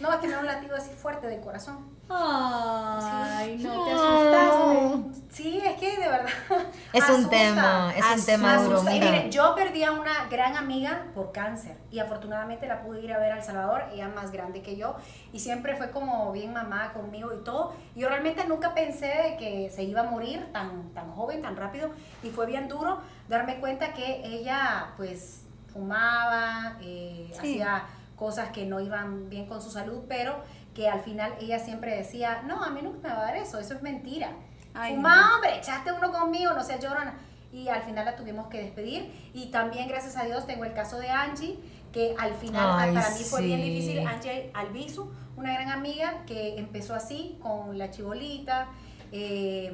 No, 0.00 0.12
es 0.12 0.20
que 0.20 0.28
no 0.28 0.40
un 0.40 0.46
latido 0.46 0.76
así 0.76 0.90
fuerte 0.90 1.26
de 1.26 1.40
corazón. 1.40 1.93
Ay, 2.08 3.58
no 3.62 3.84
te 3.84 3.90
asustaste. 3.92 5.24
Sí, 5.30 5.60
es 5.64 5.76
que 5.80 5.96
de 5.96 6.08
verdad. 6.08 6.28
Es 6.92 7.08
un 7.10 7.28
tema, 7.28 7.92
es 7.96 8.04
un 8.20 8.24
tema 8.24 8.56
duro. 8.62 8.82
Miren, 8.84 9.30
yo 9.32 9.52
perdí 9.56 9.82
a 9.82 9.90
una 9.90 10.26
gran 10.30 10.56
amiga 10.56 11.06
por 11.12 11.32
cáncer 11.32 11.76
y 11.90 11.98
afortunadamente 11.98 12.68
la 12.68 12.82
pude 12.82 13.00
ir 13.00 13.12
a 13.12 13.18
ver 13.18 13.32
a 13.32 13.38
El 13.38 13.42
Salvador, 13.42 13.82
ella 13.92 14.06
más 14.08 14.30
grande 14.30 14.62
que 14.62 14.76
yo 14.76 14.94
y 15.32 15.40
siempre 15.40 15.74
fue 15.74 15.90
como 15.90 16.30
bien 16.30 16.52
mamá 16.52 16.92
conmigo 16.92 17.32
y 17.34 17.42
todo. 17.42 17.72
Yo 17.96 18.08
realmente 18.08 18.46
nunca 18.46 18.74
pensé 18.74 19.06
de 19.06 19.36
que 19.36 19.70
se 19.74 19.82
iba 19.82 20.02
a 20.02 20.04
morir 20.04 20.46
tan, 20.52 20.90
tan 20.94 21.10
joven, 21.10 21.42
tan 21.42 21.56
rápido 21.56 21.90
y 22.22 22.30
fue 22.30 22.46
bien 22.46 22.68
duro 22.68 22.98
darme 23.28 23.58
cuenta 23.58 23.92
que 23.92 24.24
ella 24.24 24.92
pues 24.96 25.42
fumaba, 25.72 26.76
eh, 26.80 27.26
Sí. 27.32 27.38
hacía 27.38 27.84
cosas 28.14 28.50
que 28.50 28.64
no 28.66 28.78
iban 28.78 29.28
bien 29.28 29.46
con 29.46 29.60
su 29.60 29.72
salud, 29.72 30.02
pero 30.08 30.36
que 30.74 30.88
al 30.88 31.00
final 31.00 31.32
ella 31.40 31.58
siempre 31.58 31.96
decía, 31.96 32.42
no, 32.46 32.62
a 32.62 32.70
mí 32.70 32.80
nunca 32.82 33.08
me 33.08 33.14
va 33.14 33.20
a 33.20 33.24
dar 33.26 33.36
eso, 33.36 33.58
eso 33.58 33.74
es 33.74 33.82
mentira. 33.82 34.32
Ay, 34.74 34.94
Fuma, 34.96 35.16
no. 35.28 35.34
hombre, 35.36 35.58
echaste 35.58 35.92
uno 35.92 36.10
conmigo, 36.12 36.52
no 36.52 36.62
seas 36.62 36.80
llorona. 36.82 37.14
Y 37.52 37.68
al 37.68 37.82
final 37.82 38.04
la 38.04 38.16
tuvimos 38.16 38.48
que 38.48 38.58
despedir. 38.58 39.30
Y 39.32 39.46
también, 39.52 39.86
gracias 39.86 40.16
a 40.16 40.24
Dios, 40.24 40.46
tengo 40.46 40.64
el 40.64 40.72
caso 40.74 40.98
de 40.98 41.08
Angie, 41.10 41.58
que 41.92 42.16
al 42.18 42.34
final 42.34 42.76
Ay, 42.80 42.94
para 42.94 43.10
mí 43.10 43.20
fue 43.22 43.42
bien 43.42 43.62
difícil. 43.62 44.04
Angie 44.04 44.50
Albizu, 44.52 45.12
una 45.36 45.54
gran 45.54 45.68
amiga 45.70 46.24
que 46.26 46.58
empezó 46.58 46.94
así, 46.94 47.38
con 47.40 47.78
la 47.78 47.90
chibolita. 47.90 48.66
eh, 49.12 49.72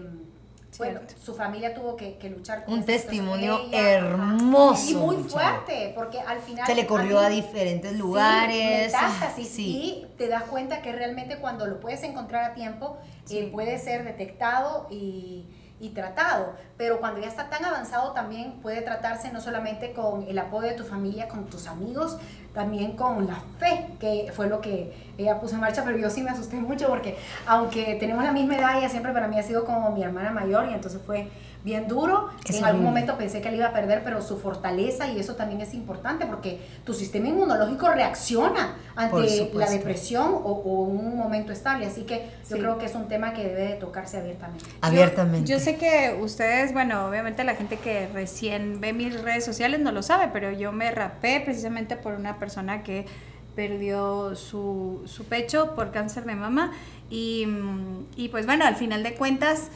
bueno, 0.78 1.00
su 1.22 1.34
familia 1.34 1.74
tuvo 1.74 1.96
que, 1.96 2.16
que 2.16 2.30
luchar 2.30 2.64
con 2.64 2.74
Un 2.74 2.84
testimonio 2.84 3.60
hermoso, 3.72 4.90
Y 4.90 4.94
muy 4.94 5.16
fuerte, 5.24 5.92
porque 5.94 6.20
al 6.20 6.40
final... 6.40 6.66
Se 6.66 6.74
le 6.74 6.86
corrió 6.86 7.18
mí- 7.18 7.24
a 7.24 7.28
diferentes 7.28 7.92
Sí, 7.92 7.98
lugares. 7.98 8.86
metástasis, 8.92 9.48
Sí. 9.54 9.66
Y 9.66 10.06
te 10.16 10.28
das 10.28 10.44
cuenta 10.44 10.80
que 10.82 10.92
realmente 10.92 11.38
cuando 11.38 11.66
lo 11.66 11.80
puedes 11.80 12.02
encontrar 12.02 12.50
a 12.50 12.54
tiempo, 12.54 12.96
eh, 13.30 13.48
puede 13.52 13.78
ser 13.78 14.04
detectado 14.04 14.86
y, 14.90 15.44
y 15.80 15.90
tratado. 15.90 16.54
Pero 16.76 17.00
cuando 17.00 17.20
ya 17.20 17.28
está 17.28 17.49
tan 17.49 17.64
avanzado, 17.64 18.12
también 18.12 18.60
puede 18.60 18.82
tratarse 18.82 19.32
no 19.32 19.40
solamente 19.40 19.92
con 19.92 20.26
el 20.28 20.38
apoyo 20.38 20.68
de 20.68 20.75
tu 20.75 20.84
familia, 20.84 21.26
con 21.26 21.46
tus 21.46 21.66
amigos, 21.66 22.18
también 22.54 22.96
con 22.96 23.26
la 23.26 23.37
fe, 23.58 23.87
que 23.99 24.30
fue 24.34 24.49
lo 24.49 24.60
que 24.60 24.92
ella 25.16 25.40
puso 25.40 25.54
en 25.54 25.62
marcha. 25.62 25.82
Pero 25.84 25.96
yo 25.96 26.10
sí 26.10 26.22
me 26.22 26.30
asusté 26.30 26.56
mucho 26.56 26.88
porque, 26.88 27.16
aunque 27.46 27.96
tenemos 27.99 28.22
la 28.22 28.32
misma 28.32 28.56
edad, 28.56 28.78
ella 28.78 28.88
siempre 28.88 29.12
para 29.12 29.26
mí 29.26 29.38
ha 29.38 29.42
sido 29.42 29.64
como 29.64 29.90
mi 29.90 30.02
hermana 30.02 30.30
mayor 30.30 30.68
y 30.68 30.75
entonces 30.75 31.00
fue 31.04 31.28
bien 31.64 31.88
duro. 31.88 32.30
Es 32.48 32.56
en 32.56 32.64
algún 32.64 32.84
momento 32.84 33.16
pensé 33.18 33.40
que 33.40 33.50
le 33.50 33.58
iba 33.58 33.66
a 33.66 33.72
perder, 33.72 34.02
pero 34.02 34.22
su 34.22 34.38
fortaleza 34.38 35.08
y 35.08 35.18
eso 35.20 35.34
también 35.34 35.60
es 35.60 35.74
importante 35.74 36.24
porque 36.26 36.60
tu 36.84 36.94
sistema 36.94 37.28
inmunológico 37.28 37.88
reacciona 37.88 38.76
ante 38.96 39.50
la 39.54 39.68
depresión 39.70 40.32
o, 40.34 40.52
o 40.64 40.82
un 40.84 41.16
momento 41.16 41.52
estable. 41.52 41.86
Así 41.86 42.02
que 42.04 42.16
yo 42.48 42.56
Sí. 42.56 42.60
creo 42.62 42.78
que 42.78 42.86
es 42.86 42.94
un 42.94 43.08
tema 43.08 43.32
que 43.32 43.44
debe 43.44 43.62
de 43.68 43.74
tocarse 43.74 44.18
abiertamente. 44.18 44.64
Abiertamente. 44.80 45.50
Yo 45.50 45.58
sé 45.60 45.76
que 45.76 46.16
ustedes, 46.20 46.72
bueno, 46.72 47.06
obviamente 47.06 47.44
la 47.44 47.54
gente 47.54 47.76
que 47.76 48.08
recién 48.08 48.80
ve 48.80 48.92
mis 48.92 49.20
redes 49.22 49.44
sociales 49.44 49.80
no 49.80 49.92
lo 49.92 50.02
sabe, 50.02 50.28
pero 50.32 50.50
yo 50.52 50.72
me 50.72 50.90
rapé 50.90 51.40
precisamente 51.44 51.96
por 51.96 52.14
una 52.14 52.38
persona 52.38 52.82
que 52.82 53.06
perdió 53.54 54.34
su, 54.36 55.02
su 55.06 55.24
pecho 55.24 55.74
por 55.74 55.90
cáncer 55.90 56.24
de 56.24 56.34
mama 56.34 56.72
y, 57.10 57.44
mm, 57.46 58.06
y 58.16 58.28
pues 58.28 58.46
bueno, 58.46 58.64
al 58.64 58.76
final 58.76 59.02
de 59.02 59.14
cuentas 59.14 59.68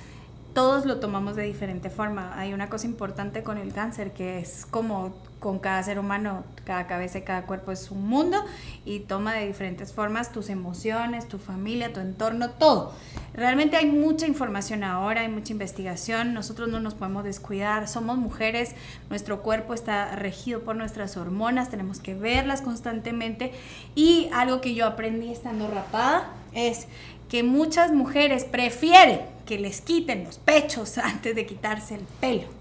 todos 0.55 0.87
lo 0.87 1.01
tomamos 1.01 1.37
de 1.37 1.43
diferente 1.43 1.91
forma. 1.91 2.39
Hay 2.39 2.55
una 2.55 2.71
cosa 2.71 2.87
importante 2.87 3.43
con 3.43 3.59
el 3.59 3.73
cáncer 3.73 4.13
que 4.13 4.39
es 4.39 4.67
como 4.71 5.15
con 5.45 5.59
cada 5.59 5.83
ser 5.83 5.99
humano, 5.99 6.43
cada 6.65 6.87
cabeza 6.87 7.19
y 7.19 7.21
cada 7.21 7.43
cuerpo 7.43 7.71
es 7.71 7.91
un 7.91 8.09
mundo 8.09 8.43
y 8.87 9.01
toma 9.01 9.35
de 9.35 9.47
diferentes 9.47 9.93
formas 9.93 10.33
tus 10.33 10.49
emociones, 10.49 11.29
tu 11.29 11.37
familia, 11.37 11.93
tu 11.93 12.01
entorno, 12.01 12.49
todo. 12.53 12.95
Realmente 13.35 13.77
hay 13.77 13.85
mucha 13.85 14.27
información 14.27 14.85
ahora, 14.85 15.21
hay 15.21 15.29
mucha 15.29 15.53
investigación, 15.53 16.33
nosotros 16.33 16.71
no 16.71 16.81
nos 16.81 16.95
podemos 16.95 17.25
descuidar, 17.25 17.89
somos 17.89 18.17
mujeres, 18.17 18.75
nuestro 19.11 19.43
cuerpo 19.43 19.75
está 19.75 20.17
regido 20.17 20.61
por 20.61 20.77
nuestras 20.77 21.19
hormonas, 21.19 21.69
tenemos 21.69 22.01
que 22.01 22.15
verlas 22.15 22.63
constantemente 22.63 23.53
y 23.95 24.31
algo 24.33 24.63
que 24.63 24.75
yo 24.75 24.87
aprendí 24.87 25.31
estando 25.31 25.69
rapada 25.69 26.31
es 26.55 26.87
que 27.29 27.43
muchas 27.43 27.93
mujeres 27.93 28.47
prefieren 28.47 29.21
que 29.45 29.59
les 29.59 29.83
quiten 29.83 30.25
los 30.25 30.39
pechos 30.39 30.97
antes 31.05 31.35
de 31.35 31.45
quitarse 31.45 31.97
el 31.97 32.05
pelo. 32.19 32.54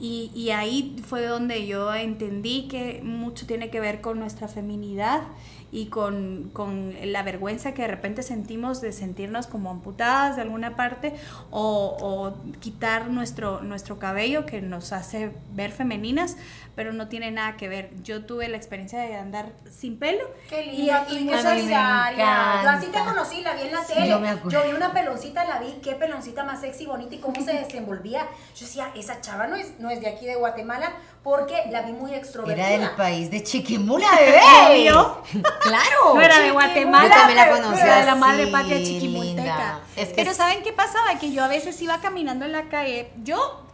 Y, 0.00 0.30
y 0.34 0.50
ahí 0.50 0.96
fue 1.06 1.26
donde 1.26 1.66
yo 1.66 1.94
entendí 1.94 2.68
que 2.68 3.02
mucho 3.04 3.46
tiene 3.46 3.70
que 3.70 3.80
ver 3.80 4.00
con 4.00 4.18
nuestra 4.18 4.48
feminidad 4.48 5.22
y 5.72 5.86
con, 5.86 6.50
con 6.52 6.94
la 7.12 7.22
vergüenza 7.22 7.74
que 7.74 7.82
de 7.82 7.88
repente 7.88 8.22
sentimos 8.22 8.80
de 8.80 8.92
sentirnos 8.92 9.46
como 9.46 9.70
amputadas 9.70 10.36
de 10.36 10.42
alguna 10.42 10.74
parte 10.76 11.14
o, 11.50 11.96
o 12.00 12.58
quitar 12.60 13.08
nuestro, 13.08 13.60
nuestro 13.62 13.98
cabello 13.98 14.46
que 14.46 14.60
nos 14.62 14.92
hace 14.92 15.32
ver 15.52 15.70
femeninas, 15.70 16.36
pero 16.74 16.92
no 16.92 17.08
tiene 17.08 17.30
nada 17.30 17.56
que 17.56 17.68
ver. 17.68 17.90
Yo 18.02 18.24
tuve 18.24 18.48
la 18.48 18.56
experiencia 18.56 19.00
de 19.00 19.14
andar 19.16 19.52
sin 19.70 19.98
pelo. 19.98 20.24
Qué 20.48 20.64
Y- 20.66 20.76
linda, 20.78 21.06
y 21.10 21.18
y, 21.18 21.24
muy 21.24 21.34
solidaria. 21.38 22.62
Yo 22.62 22.68
así 22.70 22.86
te 22.86 22.98
conocí, 23.00 23.40
la 23.42 23.54
vi 23.54 23.62
en 23.62 23.72
la 23.72 23.84
Sí, 23.84 23.94
tele. 23.94 24.08
yo 24.08 24.20
me 24.20 24.28
acuerdo. 24.28 24.50
Yo 24.50 24.68
vi 24.68 24.74
una 24.76 24.92
peloncita, 24.92 25.44
la 25.44 25.58
vi, 25.58 25.72
qué 25.82 25.94
peloncita 25.94 26.44
más 26.44 26.60
sexy, 26.60 26.86
bonita 26.86 27.14
y 27.14 27.18
cómo 27.18 27.40
se 27.44 27.52
desenvolvía. 27.58 28.22
Yo 28.56 28.66
decía, 28.66 28.90
esa 28.94 29.20
chava 29.20 29.46
no 29.46 29.56
es, 29.56 29.78
no 29.78 29.90
es 29.90 30.00
de 30.00 30.08
aquí 30.08 30.26
de 30.26 30.36
Guatemala 30.36 30.92
porque 31.22 31.54
la 31.70 31.82
vi 31.82 31.92
muy 31.92 32.14
extrovertida. 32.14 32.70
Era 32.70 32.86
del 32.86 32.96
país 32.96 33.30
de 33.30 33.42
Chiquimula, 33.42 34.08
bebé. 34.18 34.40
Obvio. 34.70 35.22
Claro. 35.60 36.14
No 36.14 36.20
era 36.20 36.38
de 36.38 36.50
Guatemala, 36.50 37.08
Yo 37.08 37.14
también 37.14 37.36
la 37.36 37.44
pero- 37.44 37.56
conocí 37.56 37.80
pero 37.82 37.94
de 37.94 38.04
la 38.04 38.14
madre 38.14 38.46
patria 38.46 38.82
chiquimulteca. 38.82 39.80
Es 39.96 40.08
que 40.08 40.14
pero 40.14 40.30
es- 40.30 40.36
¿saben 40.36 40.62
qué 40.62 40.72
pasaba? 40.72 41.18
Que 41.18 41.30
yo 41.32 41.44
a 41.44 41.48
veces 41.48 41.80
iba 41.82 42.00
caminando 42.00 42.44
en 42.46 42.52
la 42.52 42.68
calle, 42.68 43.10
yo, 43.22 43.64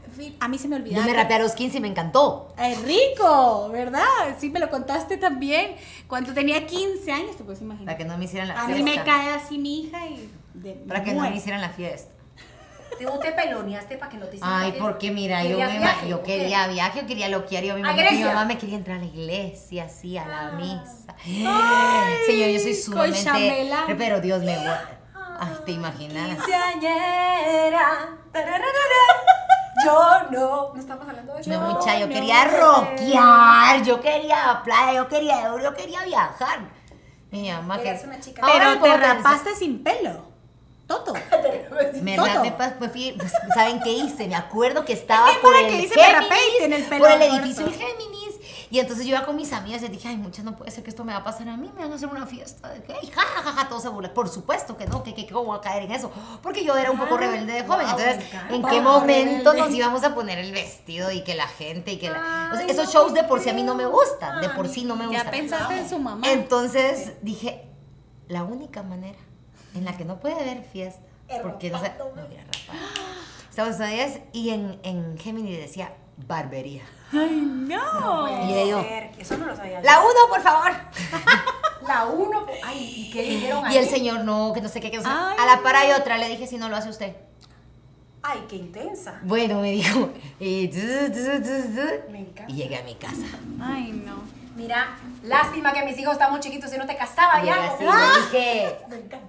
a 0.40 0.48
mí 0.48 0.58
se 0.58 0.66
me 0.66 0.76
Yo 0.76 0.82
olvidaba. 0.82 1.06
me 1.06 1.12
que- 1.12 1.18
rapé 1.18 1.34
a 1.34 1.38
los 1.38 1.52
15 1.52 1.78
y 1.78 1.80
me 1.80 1.88
encantó. 1.88 2.52
Es 2.58 2.82
rico, 2.82 3.68
¿verdad? 3.70 4.02
Sí, 4.38 4.50
me 4.50 4.58
lo 4.58 4.68
contaste 4.70 5.16
también. 5.16 5.76
Cuando 6.08 6.32
tenía 6.34 6.66
15 6.66 7.12
años, 7.12 7.36
te 7.36 7.44
puedes 7.44 7.60
Para 7.60 7.66
imaginar. 7.72 7.96
que 7.96 8.04
no 8.04 8.18
me 8.18 8.24
hicieran 8.24 8.48
la 8.48 8.54
A 8.62 8.66
fiesta. 8.66 8.82
mí 8.84 8.90
me 8.90 9.04
cae 9.04 9.30
así 9.34 9.58
mi 9.58 9.82
hija 9.82 10.06
y... 10.06 10.30
De, 10.54 10.72
Para 10.72 11.04
que 11.04 11.12
no 11.12 11.20
me 11.22 11.36
hicieran 11.36 11.60
la 11.60 11.68
fiesta. 11.68 12.12
Tú 12.98 13.18
te 13.20 13.32
peloneaste 13.32 13.96
para 13.98 14.10
que 14.10 14.16
no 14.18 14.26
te 14.26 14.36
hicieran 14.36 14.60
Ay, 14.62 14.74
porque 14.80 15.10
mira, 15.10 15.42
yo, 15.44 15.50
¿Querías 15.50 15.72
me, 15.72 15.78
viaje 15.78 16.08
yo 16.08 16.16
o 16.16 16.22
qué? 16.22 16.38
quería 16.38 16.66
viaje, 16.68 17.00
yo 17.00 17.06
quería 17.06 17.28
loquear, 17.28 17.64
yo 17.64 17.74
me 17.74 17.80
¿A 17.80 17.92
imagino 17.92 18.08
que 18.10 18.16
mi 18.16 18.24
mamá 18.24 18.44
me 18.44 18.58
quería 18.58 18.76
entrar 18.76 18.96
a 18.96 19.00
la 19.00 19.06
iglesia, 19.06 19.84
así, 19.84 20.16
a 20.18 20.26
la 20.26 20.48
Ah. 20.48 20.52
misa. 20.52 21.14
Ay, 21.24 22.14
Señor, 22.26 22.48
yo 22.50 22.58
soy 22.60 22.92
con 22.94 23.14
sumamente... 23.14 23.94
Pero 23.98 24.20
Dios 24.20 24.42
me 24.42 24.54
guarda. 24.56 24.90
Ay, 25.38 25.56
te 25.66 25.72
imaginas. 25.72 26.36
Quinceañera, 26.36 28.08
Yo 29.84 30.30
no. 30.30 30.72
¿No 30.74 30.80
estamos 30.80 31.06
hablando 31.08 31.34
de 31.34 31.40
eso? 31.40 31.50
No, 31.50 31.60
mucha, 31.60 31.98
yo 31.98 32.06
no 32.06 32.12
quería 32.14 32.42
sé. 32.50 32.60
rockear, 32.60 33.82
yo 33.84 34.00
quería 34.00 34.60
playa, 34.64 34.94
yo 34.94 35.08
quería 35.08 35.42
euro, 35.46 35.62
yo 35.62 35.74
quería 35.74 36.02
viajar. 36.04 36.60
Mi 37.30 37.50
mamá 37.50 37.78
que... 37.78 37.88
Eras 37.90 38.04
una 38.04 38.18
chica. 38.20 38.42
Ahora 38.46 38.78
Pero 38.80 38.82
te 38.82 38.96
rapaste 38.96 39.54
sin 39.54 39.82
pelo. 39.82 40.36
Toto. 40.87 41.12
Me 42.02 42.16
Todo. 42.16 42.26
rapé, 42.26 42.52
pa- 42.52 42.75
pues, 42.78 42.93
fui- 42.93 43.14
pues, 43.19 43.33
¿saben 43.55 43.81
qué 43.81 43.93
hice? 43.93 44.28
Me 44.28 44.37
acuerdo 44.37 44.85
que 44.85 44.93
estaba 44.93 45.31
Es 45.33 45.38
por 45.38 45.55
el 45.57 45.66
que 45.66 45.73
Géminis, 45.88 45.93
tiene 46.59 46.76
el 46.76 46.85
pelo 46.85 47.05
por 47.05 47.11
el 47.12 47.23
edificio 47.23 47.66
El 47.66 47.73
Géminis, 47.73 48.35
y 48.71 48.78
entonces 48.81 49.05
yo 49.07 49.16
iba 49.16 49.25
con 49.26 49.35
mis 49.37 49.52
amigas 49.52 49.83
y 49.83 49.88
dije, 49.88 50.09
ay, 50.09 50.16
muchas, 50.16 50.45
no 50.45 50.55
puede 50.57 50.71
ser 50.71 50.85
que 50.85 50.90
esto 50.90 51.05
me 51.05 51.12
va 51.12 51.21
a 51.21 51.25
pasar 51.25 51.49
a 51.49 51.57
mí, 51.57 51.71
me 51.75 51.83
van 51.83 51.93
a 51.93 51.95
hacer 51.97 52.09
una 52.09 52.26
fiesta, 52.26 52.69
de 52.69 52.83
que, 52.83 52.93
ja, 52.95 53.21
ja, 53.23 53.43
ja, 53.43 53.52
ja, 53.52 53.69
todos 53.69 53.83
se 53.83 53.88
burlan. 53.88 54.12
Por 54.12 54.28
supuesto 54.28 54.76
que 54.76 54.87
no, 54.87 55.02
que, 55.02 55.14
que, 55.14 55.26
que 55.26 55.33
cómo 55.33 55.47
voy 55.47 55.59
a 55.59 55.61
caer 55.61 55.85
en 55.85 55.93
eso, 55.93 56.11
porque 56.43 56.64
yo 56.64 56.76
era 56.76 56.90
un 56.90 56.99
poco 56.99 57.14
Ah, 57.16 57.19
rebelde 57.19 57.52
de 57.55 57.64
joven, 57.64 57.87
wow, 57.87 57.99
entonces. 57.99 58.33
¿en 58.50 58.62
qué 58.64 58.81
momento 58.81 59.50
rebelde. 59.52 59.61
nos 59.61 59.71
íbamos 59.75 60.05
a 60.05 60.14
poner 60.14 60.38
el 60.38 60.52
vestido 60.52 61.11
y 61.11 61.23
que 61.25 61.35
la 61.35 61.47
gente 61.49 61.93
y 61.93 61.99
que 61.99 62.11
la... 62.11 62.50
o 62.52 62.57
sea, 62.57 62.64
Ay, 62.64 62.71
esos 62.71 62.87
no 62.87 62.93
shows 62.93 63.14
de 63.14 63.25
por 63.25 63.40
sí 63.40 63.49
a 63.50 63.55
mí 63.55 63.62
no 63.64 63.75
me 63.75 63.87
gustan, 63.87 64.40
de 64.40 64.49
por 64.50 64.69
sí 64.69 64.85
no 64.85 64.95
me 64.97 65.05
Ya 65.05 65.23
gustan. 65.25 65.31
pensaste 65.31 65.78
en 65.78 65.88
su 65.88 65.99
mamá. 65.99 66.26
Entonces 66.31 67.12
dije, 67.23 67.66
la 68.28 68.43
única 68.45 68.83
manera 68.83 69.19
en 69.76 69.85
la 69.85 69.97
que 69.97 70.04
no 70.04 70.18
puede 70.21 70.35
haber 70.35 70.62
fiesta, 70.62 71.02
Es 71.28 71.40
porque 71.40 71.71
no 71.71 71.78
sé, 71.80 71.88
rapándome. 71.88 72.37
no. 72.37 72.76
Estados 73.50 73.76
Unidos 73.80 74.18
y 74.33 74.50
en, 74.50 74.78
en 74.83 75.16
Gemini 75.18 75.56
decía 75.56 75.92
barbería. 76.26 76.83
Ay, 77.12 77.30
no. 77.45 78.28
Y 78.49 78.68
yo, 78.68 78.85
Eso 79.18 79.37
no 79.38 79.47
lo 79.47 79.56
sabía. 79.56 79.80
yo. 79.80 79.87
La 79.87 80.00
uno, 80.00 80.28
por 80.28 80.40
favor. 80.42 80.73
La 81.87 82.06
uno. 82.06 82.45
Ay, 82.64 82.95
¿y 82.97 83.11
qué 83.12 83.23
dijeron 83.23 83.64
ahí? 83.64 83.75
Y 83.75 83.78
el 83.78 83.88
señor, 83.88 84.25
no, 84.25 84.52
que 84.52 84.61
no 84.61 84.68
sé 84.68 84.80
qué, 84.80 84.90
que 84.90 84.97
no 84.97 85.02
sé. 85.04 85.09
Ay. 85.11 85.37
A 85.38 85.47
la 85.47 85.62
par 85.62 85.76
hay 85.76 85.92
otra, 85.92 86.18
le 86.18 86.28
dije, 86.28 86.47
si 86.47 86.56
no 86.59 86.68
lo 86.68 86.76
hace 86.76 86.88
usted. 86.90 87.14
Ay, 88.23 88.45
qué 88.49 88.56
intensa. 88.56 89.21
Bueno, 89.23 89.61
me 89.61 89.71
dijo. 89.71 90.11
Y, 90.40 90.68
Me 92.11 92.18
encanta. 92.21 92.45
y 92.49 92.54
llegué 92.54 92.76
a 92.78 92.83
mi 92.83 92.95
casa. 92.97 93.25
Ay, 93.61 93.92
no. 94.04 94.16
Mira, 94.56 94.97
lástima 95.23 95.73
que 95.73 95.85
mis 95.85 95.97
hijos 95.99 96.14
están 96.14 96.30
muy 96.33 96.40
chiquitos 96.40 96.73
y 96.75 96.78
no 96.78 96.87
te 96.87 96.97
casaba 96.97 97.42
Y 97.42 97.47
ya. 97.47 97.54
ahora 97.54 97.78
sí, 97.78 97.85
¡Ah! 97.88 98.12
dije, 98.33 98.76
Me 98.88 98.97
encanta. 98.97 99.26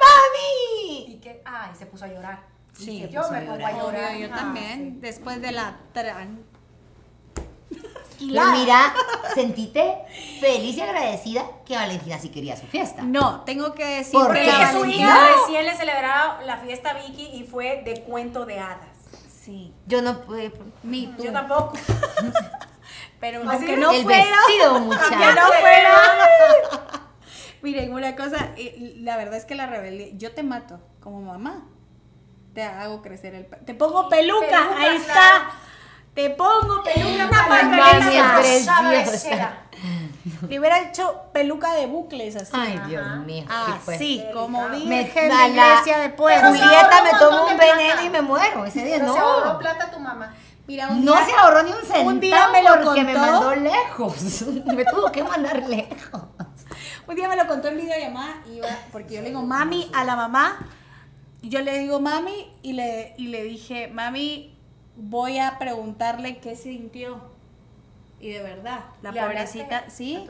¡Mami! 0.00 1.04
Y 1.14 1.20
que, 1.20 1.42
ay, 1.44 1.70
se 1.78 1.86
puso 1.86 2.04
a 2.04 2.08
llorar. 2.08 2.42
Sí, 2.76 3.06
yo 3.10 3.28
me 3.30 3.38
a 3.38 3.40
pongo 3.40 3.66
a 3.66 3.72
llorar. 3.72 4.14
Obvio, 4.14 4.26
yo 4.28 4.32
Ah, 4.32 4.36
también. 4.36 4.94
sí. 4.94 4.98
Después 5.00 5.40
de 5.42 5.52
la 5.52 5.76
tran. 5.92 6.42
Pero 8.18 8.44
mira, 8.52 8.92
sentite 9.34 9.96
feliz 10.40 10.76
y 10.76 10.80
agradecida 10.82 11.42
que 11.64 11.74
Valentina 11.74 12.18
sí 12.18 12.28
quería 12.28 12.54
su 12.54 12.66
fiesta. 12.66 13.00
No, 13.02 13.40
tengo 13.44 13.72
que 13.72 13.84
decir 13.84 14.12
¿Por 14.12 14.34
que 14.34 14.44
su 14.44 14.50
Valentina? 14.80 14.94
hija 14.94 15.14
No. 15.14 15.36
recién 15.46 15.64
le 15.64 15.74
celebraba 15.76 16.42
la 16.42 16.58
fiesta 16.58 16.90
a 16.90 16.94
Vicky 16.94 17.28
y 17.32 17.44
fue 17.44 17.82
de 17.82 18.02
cuento 18.02 18.44
de 18.44 18.58
hadas. 18.58 18.88
Sí. 19.42 19.72
Yo 19.86 20.02
no 20.02 20.20
pude. 20.20 20.50
Too. 20.50 21.22
Yo 21.24 21.32
tampoco. 21.32 21.72
Pero 23.20 23.40
Así 23.40 23.48
aunque 23.56 23.76
no 23.78 23.90
el 23.90 24.02
fuera. 24.02 24.18
vestido, 24.46 24.70
Aunque 24.76 24.86
muchacha. 24.96 25.34
no 25.34 25.46
fuera. 25.46 25.94
Miren, 27.62 27.92
una 27.92 28.16
cosa, 28.16 28.50
la 28.96 29.16
verdad 29.16 29.36
es 29.36 29.44
que 29.44 29.54
la 29.54 29.66
rebeldía, 29.66 30.08
yo 30.16 30.32
te 30.32 30.42
mato 30.42 30.80
como 31.00 31.20
mamá. 31.20 31.66
Te 32.54 32.62
hago 32.64 33.00
crecer 33.02 33.34
el. 33.34 33.46
Te 33.46 33.74
pongo 33.74 34.08
peluca, 34.08 34.46
Peluca, 34.46 34.76
ahí 34.76 34.98
claro. 34.98 34.98
está. 34.98 35.50
Te 36.14 36.30
pongo 36.30 36.82
peluca 36.82 37.14
Una 37.14 37.30
para. 37.30 37.62
Le 40.48 40.58
hubiera 40.58 40.80
hecho 40.80 41.22
peluca 41.32 41.72
de 41.74 41.86
bucles 41.86 42.36
así. 42.36 42.50
Ay, 42.52 42.80
Dios 42.86 43.06
mío. 43.24 43.44
sí, 43.48 43.72
pues. 43.84 43.96
Así, 43.96 44.24
como 44.34 44.68
Me- 44.68 45.04
virgen 45.04 45.32
a 45.32 45.46
de 45.48 45.54
la- 45.54 45.68
iglesia 45.68 45.98
de 45.98 46.08
pueblo. 46.10 46.48
Julieta 46.48 47.02
me 47.04 47.10
montón 47.12 47.50
un 47.52 47.56
veneno 47.58 48.02
y 48.02 48.10
me 48.10 48.22
muero 48.22 48.64
ese 48.64 48.84
día. 48.84 48.96
Pero 48.98 49.12
se 49.14 49.18
ahorró 49.18 49.52
No, 49.52 49.58
plata 49.58 49.90
tu 49.90 49.98
mamá. 50.00 50.34
Mira, 50.66 50.88
un 50.88 51.04
no 51.04 51.14
día- 51.14 51.24
se 51.26 51.32
ahorró 51.32 51.62
ni 51.62 51.72
un 51.72 51.80
centavo 51.80 52.08
un 52.08 52.20
día 52.20 52.48
me 52.52 52.62
lo 52.62 52.80
porque 52.84 53.02
me 53.04 53.14
mandó 53.14 53.54
lejos. 53.54 54.42
me 54.66 54.84
tuvo 54.84 55.10
que 55.10 55.22
mandar 55.24 55.62
lejos. 55.68 56.22
Un 57.10 57.16
día 57.16 57.28
me 57.28 57.34
lo 57.34 57.48
contó 57.48 57.66
en 57.66 57.76
videollamada, 57.76 58.36
iba, 58.46 58.68
porque 58.92 59.16
yo 59.16 59.20
le 59.20 59.30
digo 59.30 59.42
mami 59.42 59.90
a 59.92 60.04
la 60.04 60.14
mamá, 60.14 60.60
y 61.42 61.48
yo 61.48 61.60
le 61.60 61.76
digo 61.80 61.98
mami 61.98 62.52
y 62.62 62.74
le, 62.74 63.14
y 63.18 63.26
le 63.26 63.42
dije, 63.42 63.88
mami, 63.88 64.56
voy 64.94 65.38
a 65.40 65.58
preguntarle 65.58 66.38
qué 66.38 66.54
sintió. 66.54 67.20
Y 68.20 68.30
de 68.30 68.40
verdad, 68.42 68.84
la 69.02 69.10
¿Le 69.10 69.18
hablaste 69.18 69.64
pobrecita, 69.64 69.90
¿sí? 69.90 70.24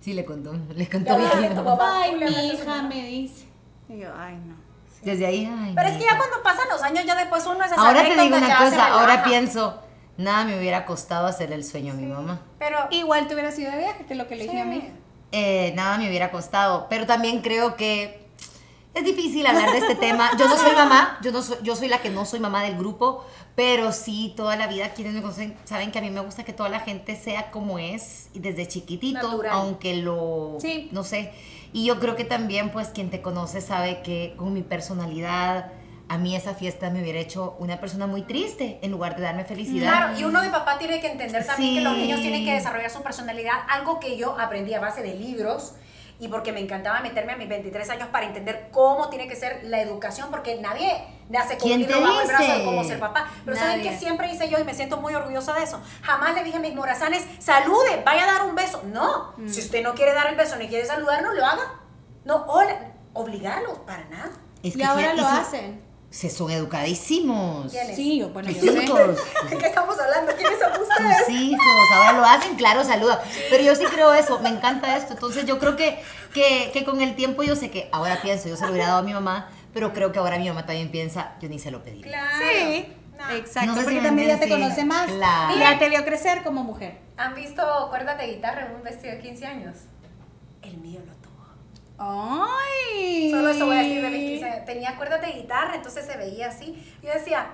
Sí, 0.00 0.12
le 0.12 0.26
contó, 0.26 0.52
le 0.52 0.86
contó 0.90 1.16
mi. 1.16 1.24
Ay, 1.24 2.12
¿Tú 2.12 2.18
le 2.18 2.26
mi 2.26 2.46
hija 2.48 2.82
me 2.82 3.06
dice. 3.06 3.46
Y 3.88 3.96
yo, 4.00 4.08
ay, 4.14 4.36
no. 4.36 4.54
Desde 5.00 5.24
ahí, 5.24 5.50
ay. 5.50 5.72
Pero 5.74 5.88
es 5.88 5.96
que 5.96 6.04
ya 6.04 6.18
cuando 6.18 6.42
pasan 6.42 6.68
los 6.68 6.82
años, 6.82 7.06
ya 7.06 7.14
después 7.14 7.46
uno 7.46 7.64
es 7.64 7.72
Ahora 7.72 8.02
te 8.02 8.20
digo 8.20 8.36
una 8.36 8.58
cosa, 8.58 8.88
ahora 8.88 9.24
pienso, 9.24 9.82
nada 10.18 10.44
me 10.44 10.58
hubiera 10.58 10.84
costado 10.84 11.26
hacer 11.26 11.52
el 11.52 11.64
sueño 11.64 11.94
a 11.94 11.96
mi 11.96 12.04
mamá. 12.04 12.42
Pero 12.58 12.76
Igual 12.90 13.28
te 13.28 13.32
hubiera 13.32 13.50
sido 13.50 13.70
de 13.70 13.78
viaje, 13.78 14.04
que 14.04 14.12
es 14.12 14.18
lo 14.18 14.28
que 14.28 14.36
le 14.36 14.42
dije 14.42 14.60
a 14.60 14.66
mí. 14.66 14.92
Eh, 15.32 15.72
nada 15.76 15.98
me 15.98 16.08
hubiera 16.08 16.30
costado, 16.30 16.86
pero 16.88 17.06
también 17.06 17.40
creo 17.42 17.76
que 17.76 18.26
es 18.94 19.04
difícil 19.04 19.46
hablar 19.46 19.70
de 19.72 19.78
este 19.78 19.94
tema. 19.94 20.30
Yo 20.38 20.48
no 20.48 20.56
soy 20.56 20.74
mamá, 20.74 21.18
yo, 21.22 21.30
no 21.32 21.42
soy, 21.42 21.58
yo 21.62 21.76
soy 21.76 21.88
la 21.88 21.98
que 22.00 22.08
no 22.10 22.24
soy 22.24 22.40
mamá 22.40 22.62
del 22.64 22.76
grupo, 22.78 23.24
pero 23.54 23.92
sí, 23.92 24.32
toda 24.36 24.56
la 24.56 24.66
vida 24.66 24.94
quienes 24.94 25.12
me 25.14 25.20
conocen 25.20 25.54
saben 25.64 25.92
que 25.92 25.98
a 25.98 26.02
mí 26.02 26.10
me 26.10 26.20
gusta 26.20 26.44
que 26.44 26.52
toda 26.54 26.68
la 26.70 26.80
gente 26.80 27.14
sea 27.14 27.50
como 27.50 27.78
es 27.78 28.28
desde 28.34 28.66
chiquitito, 28.66 29.22
Natural. 29.22 29.52
aunque 29.52 29.96
lo, 29.96 30.56
Sí. 30.60 30.88
no 30.92 31.04
sé. 31.04 31.32
Y 31.72 31.84
yo 31.84 32.00
creo 32.00 32.16
que 32.16 32.24
también, 32.24 32.70
pues, 32.70 32.88
quien 32.88 33.10
te 33.10 33.20
conoce 33.20 33.60
sabe 33.60 34.00
que 34.02 34.34
con 34.38 34.54
mi 34.54 34.62
personalidad, 34.62 35.70
a 36.08 36.18
mí 36.18 36.34
esa 36.34 36.54
fiesta 36.54 36.90
me 36.90 37.02
hubiera 37.02 37.18
hecho 37.18 37.56
una 37.58 37.80
persona 37.80 38.06
muy 38.06 38.22
triste 38.22 38.78
en 38.82 38.90
lugar 38.90 39.16
de 39.16 39.22
darme 39.22 39.44
felicidad. 39.44 39.90
Claro, 39.90 40.18
y 40.18 40.24
uno 40.24 40.40
de 40.40 40.48
papá 40.50 40.78
tiene 40.78 41.00
que 41.00 41.08
entender 41.10 41.46
también 41.46 41.74
que 41.74 41.80
los 41.82 41.94
Sí. 41.94 42.00
niños 42.02 42.20
tienen 42.20 42.44
que 42.44 42.52
desarrollar 42.54 42.90
su 42.90 43.02
personalidad, 43.02 43.54
algo 43.68 44.00
que 44.00 44.16
yo 44.16 44.38
aprendí 44.38 44.72
a 44.74 44.80
base 44.80 45.02
de 45.02 45.14
libros 45.14 45.74
y 46.20 46.28
porque 46.28 46.50
me 46.50 46.60
encantaba 46.60 47.00
meterme 47.00 47.32
a 47.34 47.36
mis 47.36 47.48
23 47.48 47.90
años 47.90 48.08
para 48.08 48.26
entender 48.26 48.68
cómo 48.72 49.08
tiene 49.08 49.28
que 49.28 49.36
ser 49.36 49.60
la 49.64 49.80
educación, 49.80 50.28
porque 50.30 50.58
nadie 50.60 50.90
nace 51.28 51.58
con 51.58 51.70
un 51.70 51.76
¿Quién 51.76 51.80
libro 51.88 52.00
bajo 52.00 52.20
el 52.22 52.26
brazo 52.26 52.52
de 52.58 52.64
cómo 52.64 52.82
ser 52.84 52.98
papá. 52.98 53.28
Pero 53.44 53.56
¿saben 53.56 53.78
Nadie. 53.78 53.90
qué 53.90 53.98
siempre 53.98 54.32
hice 54.32 54.48
yo 54.48 54.58
y 54.58 54.64
me 54.64 54.74
siento 54.74 54.96
muy 55.00 55.14
orgullosa 55.14 55.52
de 55.54 55.62
eso? 55.62 55.80
Jamás 56.02 56.34
le 56.34 56.42
dije 56.42 56.56
a 56.56 56.60
mis 56.60 56.74
morazanes, 56.74 57.24
salude, 57.38 58.02
vaya 58.04 58.24
a 58.24 58.32
dar 58.38 58.46
un 58.48 58.54
beso. 58.56 58.82
No, 58.92 59.34
Mm. 59.36 59.48
si 59.48 59.60
usted 59.60 59.82
no 59.84 59.94
quiere 59.94 60.12
dar 60.14 60.26
el 60.28 60.36
beso 60.36 60.56
ni 60.56 60.66
quiere 60.68 60.86
saludar, 60.86 61.22
no 61.22 61.34
lo 61.34 61.44
haga. 61.44 61.80
No, 62.24 62.46
hola, 62.48 62.92
obligarlos, 63.12 63.78
para 63.80 64.04
nada. 64.06 64.30
Es 64.62 64.74
y 64.74 64.78
que 64.78 64.84
ahora 64.84 65.10
sí, 65.12 65.16
lo 65.18 65.22
y 65.22 65.26
sí- 65.26 65.38
hacen. 65.38 65.87
Se 66.10 66.30
son 66.30 66.50
educadísimos. 66.50 67.70
¿Quiénes? 67.70 67.94
Sí, 67.96 68.18
yo, 68.18 68.30
bueno, 68.30 68.50
yo 68.50 68.60
sé. 68.72 68.84
hijos. 68.84 68.98
¿De 69.50 69.58
qué 69.58 69.66
estamos 69.66 69.94
hablando? 69.98 70.32
¿Quiénes 70.34 70.58
son 70.58 70.72
ustedes? 70.82 71.26
Tus 71.26 71.34
hijos, 71.34 71.86
ahora 71.94 72.12
lo 72.12 72.24
hacen, 72.24 72.56
claro, 72.56 72.82
saluda. 72.82 73.22
Pero 73.50 73.62
yo 73.62 73.74
sí 73.74 73.84
creo 73.84 74.14
eso, 74.14 74.38
me 74.40 74.48
encanta 74.48 74.96
esto. 74.96 75.12
Entonces 75.12 75.44
yo 75.44 75.58
creo 75.58 75.76
que, 75.76 76.02
que, 76.32 76.70
que 76.72 76.84
con 76.84 77.02
el 77.02 77.14
tiempo 77.14 77.42
yo 77.42 77.54
sé 77.56 77.70
que 77.70 77.88
ahora 77.92 78.20
pienso, 78.22 78.48
yo 78.48 78.56
se 78.56 78.64
lo 78.64 78.70
hubiera 78.70 78.88
dado 78.88 79.00
a 79.00 79.02
mi 79.02 79.12
mamá, 79.12 79.50
pero 79.74 79.92
creo 79.92 80.10
que 80.10 80.18
ahora 80.18 80.38
mi 80.38 80.48
mamá 80.48 80.64
también 80.64 80.90
piensa, 80.90 81.34
yo 81.42 81.48
ni 81.50 81.58
se 81.58 81.70
lo 81.70 81.82
pedí. 81.82 82.00
Claro. 82.00 82.38
Sí, 82.38 82.86
No. 83.18 83.30
exacto, 83.36 83.66
No 83.66 83.74
sé 83.74 83.80
si 83.80 83.84
porque 83.86 84.00
también 84.00 84.28
ya 84.28 84.40
te 84.40 84.48
conoce 84.48 84.84
más. 84.86 85.10
claro. 85.10 85.56
Y 85.56 85.58
ya 85.58 85.78
te 85.78 85.88
vio 85.90 86.04
crecer 86.06 86.42
como 86.42 86.64
mujer. 86.64 87.00
¿Han 87.18 87.34
visto 87.34 87.62
cuerdas 87.90 88.16
de 88.16 88.28
guitarra 88.28 88.66
en 88.66 88.76
un 88.76 88.82
vestido 88.82 89.14
de 89.14 89.20
15 89.20 89.46
años? 89.46 89.76
El 90.62 90.78
mío 90.78 91.00
lo. 91.06 91.17
Ay. 91.98 93.30
Solo 93.30 93.48
eso 93.50 93.66
voy 93.66 93.76
a 93.76 93.80
decir 93.80 94.02
de 94.02 94.10
mis 94.10 94.30
15 94.40 94.44
años. 94.50 94.64
Tenía 94.64 94.96
cuerdas 94.96 95.20
de 95.20 95.32
guitarra, 95.32 95.74
entonces 95.74 96.06
se 96.06 96.16
veía 96.16 96.48
así. 96.48 96.96
Yo 97.02 97.12
decía, 97.12 97.46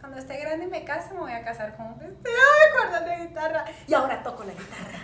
cuando 0.00 0.18
esté 0.18 0.38
grande 0.38 0.64
y 0.66 0.68
me 0.68 0.84
case, 0.84 1.12
me 1.14 1.20
voy 1.20 1.32
a 1.32 1.44
casar 1.44 1.76
con 1.76 1.86
un 1.86 1.98
vestido 1.98 2.16
de 2.24 2.76
cuerdas 2.80 3.04
de 3.04 3.26
guitarra. 3.26 3.64
Y 3.86 3.94
ahora 3.94 4.22
toco 4.22 4.44
la 4.44 4.52
guitarra. 4.52 4.98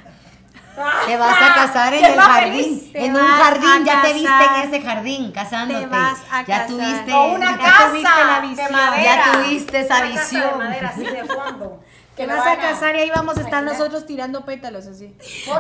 Te 1.07 1.17
vas 1.17 1.37
a 1.41 1.55
casar 1.55 1.95
en 1.95 2.01
¿Quién 2.05 2.13
el 2.15 2.21
jardín, 2.21 2.91
en 2.95 3.15
un 3.15 3.23
jardín, 3.29 3.85
ya 3.85 4.03
te 4.03 4.13
viste 4.13 4.29
en 4.45 4.69
ese 4.69 4.83
jardín, 4.83 5.31
casándote. 5.31 5.81
Te 5.83 5.87
vas 5.87 6.19
a 6.33 6.45
ya 6.45 6.67
tuviste, 6.67 7.13
una 7.15 7.51
Ya 7.53 7.59
casa 7.59 7.89
tuviste 7.91 8.11
la 8.25 8.41
de 8.41 8.47
visión. 8.49 8.73
madera. 8.73 9.05
Ya 9.05 9.33
tuviste 9.33 9.81
esa 9.81 9.97
Una 9.99 10.15
casa 10.15 10.21
visión. 10.23 10.51
de 10.51 10.65
madera 10.65 10.89
así 10.89 11.05
de 11.05 11.25
fondo. 11.25 11.85
Te 12.17 12.27
me 12.27 12.35
vas 12.35 12.47
a 12.47 12.57
casar 12.57 12.95
y 12.97 13.01
ahí 13.01 13.11
vamos 13.11 13.37
a 13.37 13.41
estar 13.41 13.63
imaginar. 13.63 13.79
nosotros 13.79 14.07
tirando 14.07 14.45
pétalos 14.45 14.87
así. 14.87 15.17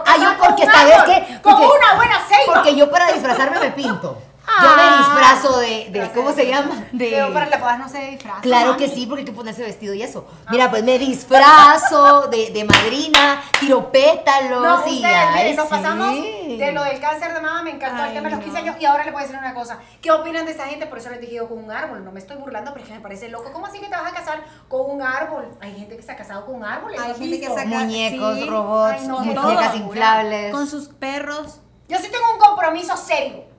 Ah, 0.06 0.16
yo 0.20 0.38
porque 0.38 0.62
un 0.62 0.68
esta 0.68 0.84
vez 0.84 0.94
árbol, 0.98 1.14
que. 1.14 1.42
Con 1.42 1.52
porque- 1.56 1.66
una 1.78 1.94
buena 1.96 2.18
ceiba. 2.28 2.54
Porque 2.54 2.76
yo 2.76 2.90
para 2.90 3.12
disfrazarme 3.12 3.58
me 3.60 3.70
pinto. 3.72 4.18
Yo 4.46 4.68
Ah. 4.68 4.76
me 4.76 4.98
disfrazo 4.98 5.58
de, 5.58 5.88
de 5.90 6.10
¿cómo 6.12 6.32
se 6.32 6.46
llama? 6.46 6.84
De, 6.92 7.08
Pero 7.10 7.32
para 7.32 7.46
la 7.46 7.56
boda 7.56 7.78
no 7.78 7.88
se 7.88 7.98
disfraza. 8.10 8.40
Claro 8.42 8.72
mami. 8.72 8.84
que 8.84 8.88
sí, 8.94 9.06
porque 9.06 9.20
hay 9.20 9.24
que 9.24 9.32
ponerse 9.32 9.62
vestido 9.62 9.94
y 9.94 10.02
eso. 10.02 10.26
Mira, 10.50 10.70
pues 10.70 10.84
me 10.84 10.98
disfrazo 10.98 12.28
de, 12.28 12.50
de 12.50 12.64
madrina, 12.64 13.42
tiro 13.58 13.90
pétalos 13.90 14.62
No, 14.62 14.86
y 14.86 14.96
ustedes, 14.96 15.30
miren, 15.34 15.56
nos 15.56 15.64
sí. 15.66 15.70
pasamos 15.70 16.14
de 16.14 16.72
lo 16.72 16.84
del 16.84 17.00
cáncer 17.00 17.32
de 17.34 17.40
mama, 17.40 17.62
me 17.62 17.70
encantó 17.70 18.04
el 18.04 18.12
tema 18.12 18.28
de 18.28 18.36
los 18.36 18.44
15 18.44 18.58
no. 18.60 18.64
años 18.70 18.76
y 18.80 18.84
ahora 18.84 19.04
le 19.04 19.10
voy 19.12 19.22
a 19.22 19.24
decir 19.26 19.38
una 19.38 19.54
cosa. 19.54 19.78
¿Qué 20.02 20.10
opinan 20.12 20.44
de 20.44 20.52
esa 20.52 20.66
gente? 20.66 20.86
Por 20.86 20.98
eso 20.98 21.10
les 21.10 21.20
dije 21.20 21.34
yo 21.36 21.48
con 21.48 21.64
un 21.64 21.70
árbol. 21.70 22.04
No 22.04 22.12
me 22.12 22.20
estoy 22.20 22.36
burlando, 22.36 22.72
pero 22.72 22.84
es 22.84 22.88
que 22.90 22.94
me 22.96 23.00
parece 23.00 23.28
loco. 23.28 23.50
¿Cómo 23.52 23.66
así 23.66 23.78
que 23.80 23.86
te 23.86 23.96
vas 23.96 24.12
a 24.12 24.14
casar 24.14 24.44
con 24.68 24.90
un 24.90 25.00
árbol? 25.02 25.48
Hay 25.60 25.74
gente 25.74 25.96
que 25.96 26.02
se 26.02 26.12
ha 26.12 26.16
casado 26.16 26.44
con 26.46 26.62
árboles. 26.64 27.00
Hay 27.00 27.06
¿lo 27.08 27.12
has 27.14 27.18
gente 27.18 27.40
que 27.40 27.46
visto? 27.48 27.54
saca- 27.56 27.68
Muñecos, 27.78 28.38
Sí. 28.38 28.46
robots, 28.46 28.96
Ay, 29.00 29.06
no, 29.08 29.22
qué 29.22 29.30
muñecas 29.40 29.76
inflables. 29.76 30.52
Con 30.52 30.66
sus 30.66 30.88
perros. 30.88 31.60
Yo 31.88 31.98
sí 31.98 32.08
tengo 32.10 32.24
un 32.34 32.38
compromiso 32.38 32.96
serio. 32.96 33.53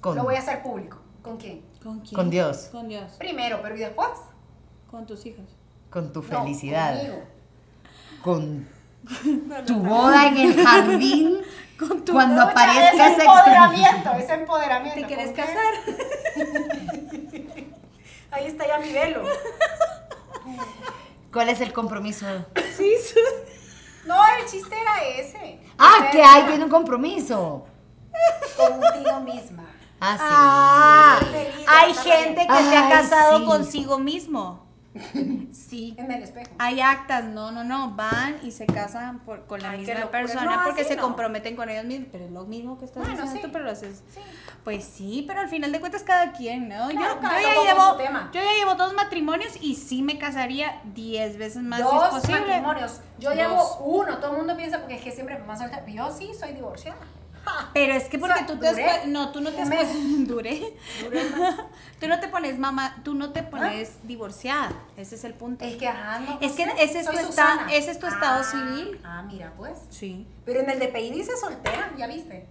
Con- 0.00 0.16
Lo 0.16 0.24
voy 0.24 0.34
a 0.36 0.38
hacer 0.38 0.62
público. 0.62 0.98
¿Con 1.22 1.36
quién? 1.36 1.62
¿Con 1.82 2.00
quién? 2.00 2.14
Con 2.14 2.30
Dios. 2.30 2.68
Con 2.72 2.88
Dios. 2.88 3.12
Primero, 3.18 3.60
pero 3.62 3.76
¿y 3.76 3.80
después? 3.80 4.08
Con 4.90 5.06
tus 5.06 5.24
hijos. 5.26 5.44
con 5.90 6.12
tu 6.12 6.22
No, 6.22 6.28
felicidad. 6.28 6.96
conmigo. 6.98 7.22
con 8.22 8.68
tu 9.66 9.74
boda 9.82 10.28
en 10.28 10.36
el 10.36 10.64
jardín. 10.64 11.40
cuando 12.12 12.42
Escucha, 12.42 12.50
aparezca 12.50 13.06
ese 13.08 13.12
ese 13.14 13.22
empoderamiento, 13.24 14.10
ese 14.12 14.34
empoderamiento. 14.34 15.00
¿Te 15.00 15.06
quieres 15.06 15.26
¿Con 15.28 15.36
casar? 15.36 15.74
Ahí 18.32 18.46
está 18.46 18.66
ya 18.66 18.78
mi 18.78 18.92
velo. 18.92 19.22
¿Cuál 21.32 21.48
es 21.48 21.60
el 21.60 21.72
compromiso? 21.72 22.26
Sí, 22.76 22.94
sí. 23.02 23.18
No, 24.06 24.16
el 24.38 24.46
chiste 24.46 24.74
era 24.80 25.02
ese. 25.04 25.60
Ah, 25.78 26.08
que 26.12 26.22
hay, 26.22 26.44
tiene 26.44 26.64
un 26.64 26.70
compromiso. 26.70 27.66
Contigo 28.56 29.20
misma. 29.20 29.64
Ah, 30.00 30.16
sí. 30.18 30.24
Ah, 30.26 31.18
sí, 31.30 31.64
hay 31.66 31.94
gente 31.94 32.46
que 32.46 32.62
se 32.64 32.76
ha 32.76 32.88
casado 32.88 33.38
sí. 33.38 33.44
consigo 33.44 33.98
mismo. 33.98 34.66
Sí. 35.52 35.94
En 35.98 36.10
el 36.10 36.22
espejo. 36.24 36.50
Hay 36.58 36.80
actas, 36.80 37.24
no, 37.24 37.52
no, 37.52 37.62
no, 37.62 37.92
van 37.94 38.38
y 38.42 38.50
se 38.50 38.66
casan 38.66 39.20
por, 39.20 39.46
con 39.46 39.60
la 39.62 39.70
Ay, 39.70 39.78
misma 39.86 40.10
persona 40.10 40.56
No, 40.56 40.64
porque 40.64 40.82
se 40.82 40.96
no. 40.96 41.02
comprometen 41.02 41.54
con 41.54 41.68
ellos 41.68 41.84
mismos, 41.84 42.08
pero 42.10 42.24
es 42.24 42.30
lo 42.32 42.44
mismo 42.44 42.76
que 42.76 42.86
estás 42.86 43.02
Bueno, 43.04 43.12
diciendo 43.16 43.40
sí. 43.40 43.46
tú, 43.46 43.52
pero 43.52 43.64
lo 43.66 43.70
haces. 43.70 44.02
Sí. 44.12 44.20
Pues 44.64 44.84
sí, 44.84 45.24
pero 45.28 45.40
al 45.40 45.48
final 45.48 45.70
de 45.70 45.78
cuentas 45.78 46.02
cada 46.02 46.32
quien, 46.32 46.68
¿no? 46.68 46.88
Claro, 46.88 47.14
yo, 47.14 47.20
cada 47.20 47.40
yo 47.40 47.48
loco 47.48 47.64
ya 47.64 47.72
llevo, 48.10 48.18
yo 48.32 48.40
ya 48.42 48.52
llevo 48.52 48.74
dos 48.74 48.94
matrimonios 48.94 49.52
y 49.60 49.76
sí 49.76 50.02
me 50.02 50.18
casaría 50.18 50.80
diez 50.92 51.36
veces 51.38 51.62
más 51.62 51.78
si 51.78 51.84
Dos 51.84 52.04
es 52.04 52.10
posible. 52.20 52.40
matrimonios. 52.40 53.00
Yo 53.20 53.28
Dos. 53.30 53.38
llevo 53.38 53.76
uno. 53.84 54.18
Todo 54.18 54.32
el 54.32 54.38
mundo 54.38 54.56
piensa 54.56 54.78
porque 54.80 54.96
es 54.96 55.02
que 55.02 55.12
siempre 55.12 55.38
mamá 55.38 55.56
soltera. 55.56 55.86
Yo 55.86 56.10
sí 56.10 56.32
soy 56.38 56.52
divorciada. 56.52 56.98
Pero 57.74 57.92
es 57.94 58.04
que 58.04 58.18
porque 58.18 58.34
O 58.34 58.36
sea, 58.38 58.46
tú 58.46 58.58
te 58.58 58.70
duré 58.70 59.06
no, 59.06 59.30
tú 59.32 59.40
no 59.40 59.50
te 59.52 59.60
has 59.62 59.68
un 59.68 59.74
mes. 59.76 59.88
pu- 59.88 60.26
duré. 60.26 60.76
Tú 62.00 62.08
no 62.08 62.18
te 62.20 62.28
pones 62.28 62.58
mamá, 62.58 62.96
tú 63.04 63.14
no 63.14 63.32
te 63.32 63.42
pones 63.42 63.98
divorciada. 64.04 64.72
Ese 64.96 65.14
es 65.14 65.24
el 65.24 65.34
punto. 65.34 65.64
Es 65.64 65.76
que 65.76 65.88
ajá, 65.88 66.18
no, 66.20 66.38
Es 66.40 66.50
no 66.50 66.56
que 66.56 66.62
ese 66.84 67.00
es 67.00 67.06
tu 67.06 67.12
esta- 67.12 67.26
Susana. 67.26 67.72
ese 67.72 67.90
es 67.90 67.98
tu 67.98 68.06
estado 68.06 68.40
Ah, 68.40 68.44
civil. 68.44 69.00
Ah, 69.04 69.22
mira, 69.22 69.52
pues. 69.56 69.78
Sí. 69.90 70.26
Pero 70.44 70.60
en 70.60 70.70
el 70.70 70.78
DPI 70.78 71.10
dice 71.10 71.36
soltera, 71.36 71.92
¿ya 71.96 72.06
viste? 72.06 72.46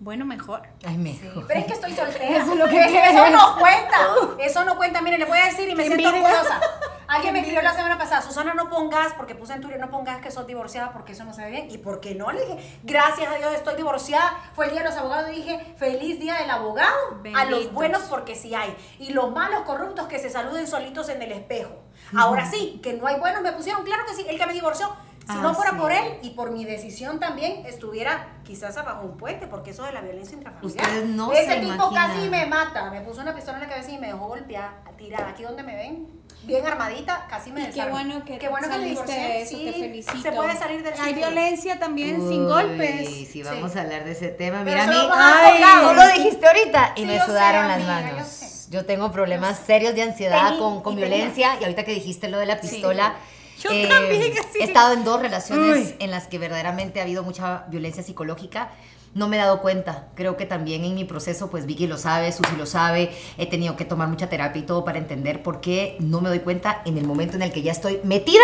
Bueno, 0.00 0.24
mejor. 0.24 0.62
Ay, 0.86 0.94
Sí, 0.94 0.98
mejor. 1.24 1.46
pero 1.46 1.60
es 1.60 1.66
que 1.66 1.72
estoy 1.72 1.92
soltera. 1.96 2.36
Eso 2.36 2.52
es 2.52 2.58
lo 2.58 2.66
que 2.66 2.78
eso, 2.80 2.90
quieres. 2.90 3.10
eso 3.14 3.30
no 3.30 3.56
cuenta. 3.58 3.98
Eso 4.38 4.64
no 4.64 4.76
cuenta. 4.76 5.00
Miren, 5.00 5.20
le 5.20 5.26
voy 5.26 5.38
a 5.38 5.46
decir 5.46 5.68
y 5.68 5.74
me 5.74 5.84
siento 5.86 6.08
envidia. 6.08 6.26
orgullosa. 6.28 6.60
Alguien 7.06 7.34
me 7.34 7.40
escribió 7.40 7.60
la 7.62 7.74
semana 7.74 7.98
pasada, 7.98 8.22
Susana, 8.22 8.54
no 8.54 8.70
pongas, 8.70 9.12
porque 9.12 9.34
puse 9.34 9.52
en 9.52 9.60
Twitter, 9.60 9.78
no 9.78 9.90
pongas 9.90 10.22
que 10.22 10.30
sos 10.30 10.46
divorciada 10.46 10.90
porque 10.92 11.12
eso 11.12 11.24
no 11.24 11.34
se 11.34 11.42
ve 11.42 11.50
bien. 11.50 11.70
¿Y 11.70 11.76
por 11.78 12.00
qué 12.00 12.14
no? 12.14 12.32
Le 12.32 12.40
dije, 12.46 12.78
gracias 12.82 13.30
a 13.30 13.36
Dios 13.36 13.52
estoy 13.54 13.76
divorciada. 13.76 14.38
Fue 14.54 14.64
el 14.66 14.70
día 14.72 14.82
de 14.82 14.88
los 14.88 14.96
abogados 14.98 15.30
y 15.30 15.36
dije, 15.36 15.74
feliz 15.76 16.18
día 16.18 16.36
del 16.36 16.50
abogado. 16.50 16.96
A 17.34 17.44
los 17.44 17.50
Benditos. 17.50 17.72
buenos 17.74 18.02
porque 18.04 18.34
sí 18.34 18.54
hay. 18.54 18.74
Y 18.98 19.12
los 19.12 19.30
malos 19.32 19.62
corruptos 19.62 20.06
que 20.08 20.18
se 20.18 20.30
saluden 20.30 20.66
solitos 20.66 21.08
en 21.10 21.20
el 21.22 21.32
espejo. 21.32 21.74
Ahora 22.16 22.46
sí, 22.50 22.80
que 22.82 22.94
no 22.94 23.06
hay 23.06 23.18
buenos, 23.18 23.42
me 23.42 23.52
pusieron, 23.52 23.84
claro 23.84 24.04
que 24.06 24.14
sí, 24.14 24.24
el 24.28 24.38
que 24.38 24.46
me 24.46 24.52
divorció. 24.54 24.94
Si 25.26 25.38
no 25.38 25.54
fuera 25.54 25.70
Así 25.70 25.80
por 25.80 25.90
él 25.92 26.04
y 26.22 26.30
por 26.30 26.50
mi 26.50 26.64
decisión 26.66 27.18
también, 27.18 27.64
estuviera 27.66 28.28
quizás 28.44 28.76
abajo 28.76 29.06
un 29.06 29.16
puente, 29.16 29.46
porque 29.46 29.70
eso 29.70 29.82
de 29.84 29.92
la 29.92 30.02
violencia 30.02 30.36
intrafamiliar. 30.36 30.84
Ustedes 30.86 31.06
no 31.06 31.32
Ese 31.32 31.46
se 31.46 31.60
tipo 31.60 31.72
imaginan. 31.72 32.08
casi 32.08 32.28
me 32.28 32.46
mata, 32.46 32.90
me 32.90 33.00
puso 33.00 33.22
una 33.22 33.34
pistola 33.34 33.56
en 33.58 33.64
la 33.64 33.68
cabeza 33.70 33.90
y 33.90 33.98
me 33.98 34.08
dejó 34.08 34.26
golpear, 34.28 34.70
tirada. 34.98 35.28
Aquí 35.28 35.42
donde 35.42 35.62
me 35.62 35.74
ven, 35.76 36.06
bien 36.44 36.66
armadita, 36.66 37.26
casi 37.28 37.50
me 37.52 37.62
Y 37.62 37.72
qué 37.72 37.84
bueno 37.86 38.22
que 38.24 38.38
Qué 38.38 38.48
bueno 38.48 38.68
que 38.68 38.76
me 38.76 38.94
saliste 38.94 39.02
divorcié, 39.12 39.28
de 39.28 39.42
eso, 39.42 39.56
sí, 39.56 39.64
te 39.64 39.72
felicito. 39.72 40.18
Se 40.22 40.32
puede 40.32 40.56
salir 40.58 40.82
del 40.82 40.94
Hay 41.00 41.14
violencia 41.14 41.78
también 41.78 42.16
sin 42.16 42.42
Uy, 42.42 42.46
golpes. 42.46 43.08
Sí, 43.28 43.42
vamos 43.42 43.74
a 43.76 43.80
hablar 43.80 44.04
de 44.04 44.12
ese 44.12 44.28
tema. 44.28 44.62
Pero 44.62 44.76
Mira, 44.78 44.84
a 44.84 44.86
mí. 44.86 45.08
Ay, 45.14 45.88
tú 45.88 45.94
lo 45.94 46.06
dijiste 46.22 46.46
ahorita 46.46 46.92
y 46.96 47.00
Sí, 47.00 47.06
me 47.06 47.14
yo 47.14 47.20
sé, 47.20 47.26
sudaron 47.26 47.66
las 47.68 47.76
amiga, 47.76 48.00
yo 48.02 48.06
manos. 48.16 48.28
sé. 48.28 48.70
Yo 48.70 48.84
tengo 48.86 49.10
problemas 49.10 49.58
serios 49.58 49.94
de 49.94 50.02
ansiedad 50.02 50.48
Tení, 50.48 50.58
con, 50.58 50.82
con 50.82 50.92
y 50.92 50.96
violencia. 50.96 51.56
Y 51.60 51.64
ahorita 51.64 51.84
que 51.84 51.92
dijiste 51.94 52.28
lo 52.28 52.38
de 52.38 52.46
la 52.46 52.60
pistola. 52.60 53.14
Yo 53.60 53.70
eh, 53.70 53.86
también, 53.88 54.32
así. 54.38 54.58
He 54.60 54.64
estado 54.64 54.94
en 54.94 55.04
dos 55.04 55.20
relaciones 55.20 55.88
Uy. 55.88 55.94
en 55.98 56.10
las 56.10 56.26
que 56.26 56.38
verdaderamente 56.38 57.00
ha 57.00 57.04
habido 57.04 57.22
mucha 57.22 57.64
violencia 57.68 58.02
psicológica. 58.02 58.70
No 59.14 59.28
me 59.28 59.36
he 59.36 59.38
dado 59.38 59.62
cuenta. 59.62 60.08
Creo 60.16 60.36
que 60.36 60.44
también 60.44 60.84
en 60.84 60.94
mi 60.94 61.04
proceso, 61.04 61.48
pues 61.48 61.66
Vicky 61.66 61.86
lo 61.86 61.98
sabe, 61.98 62.32
Susi 62.32 62.56
lo 62.56 62.66
sabe. 62.66 63.12
He 63.38 63.46
tenido 63.46 63.76
que 63.76 63.84
tomar 63.84 64.08
mucha 64.08 64.28
terapia 64.28 64.60
y 64.60 64.64
todo 64.64 64.84
para 64.84 64.98
entender 64.98 65.42
por 65.42 65.60
qué 65.60 65.96
no 66.00 66.20
me 66.20 66.28
doy 66.28 66.40
cuenta 66.40 66.82
en 66.84 66.98
el 66.98 67.06
momento 67.06 67.36
en 67.36 67.42
el 67.42 67.52
que 67.52 67.62
ya 67.62 67.72
estoy 67.72 68.00
metida 68.02 68.42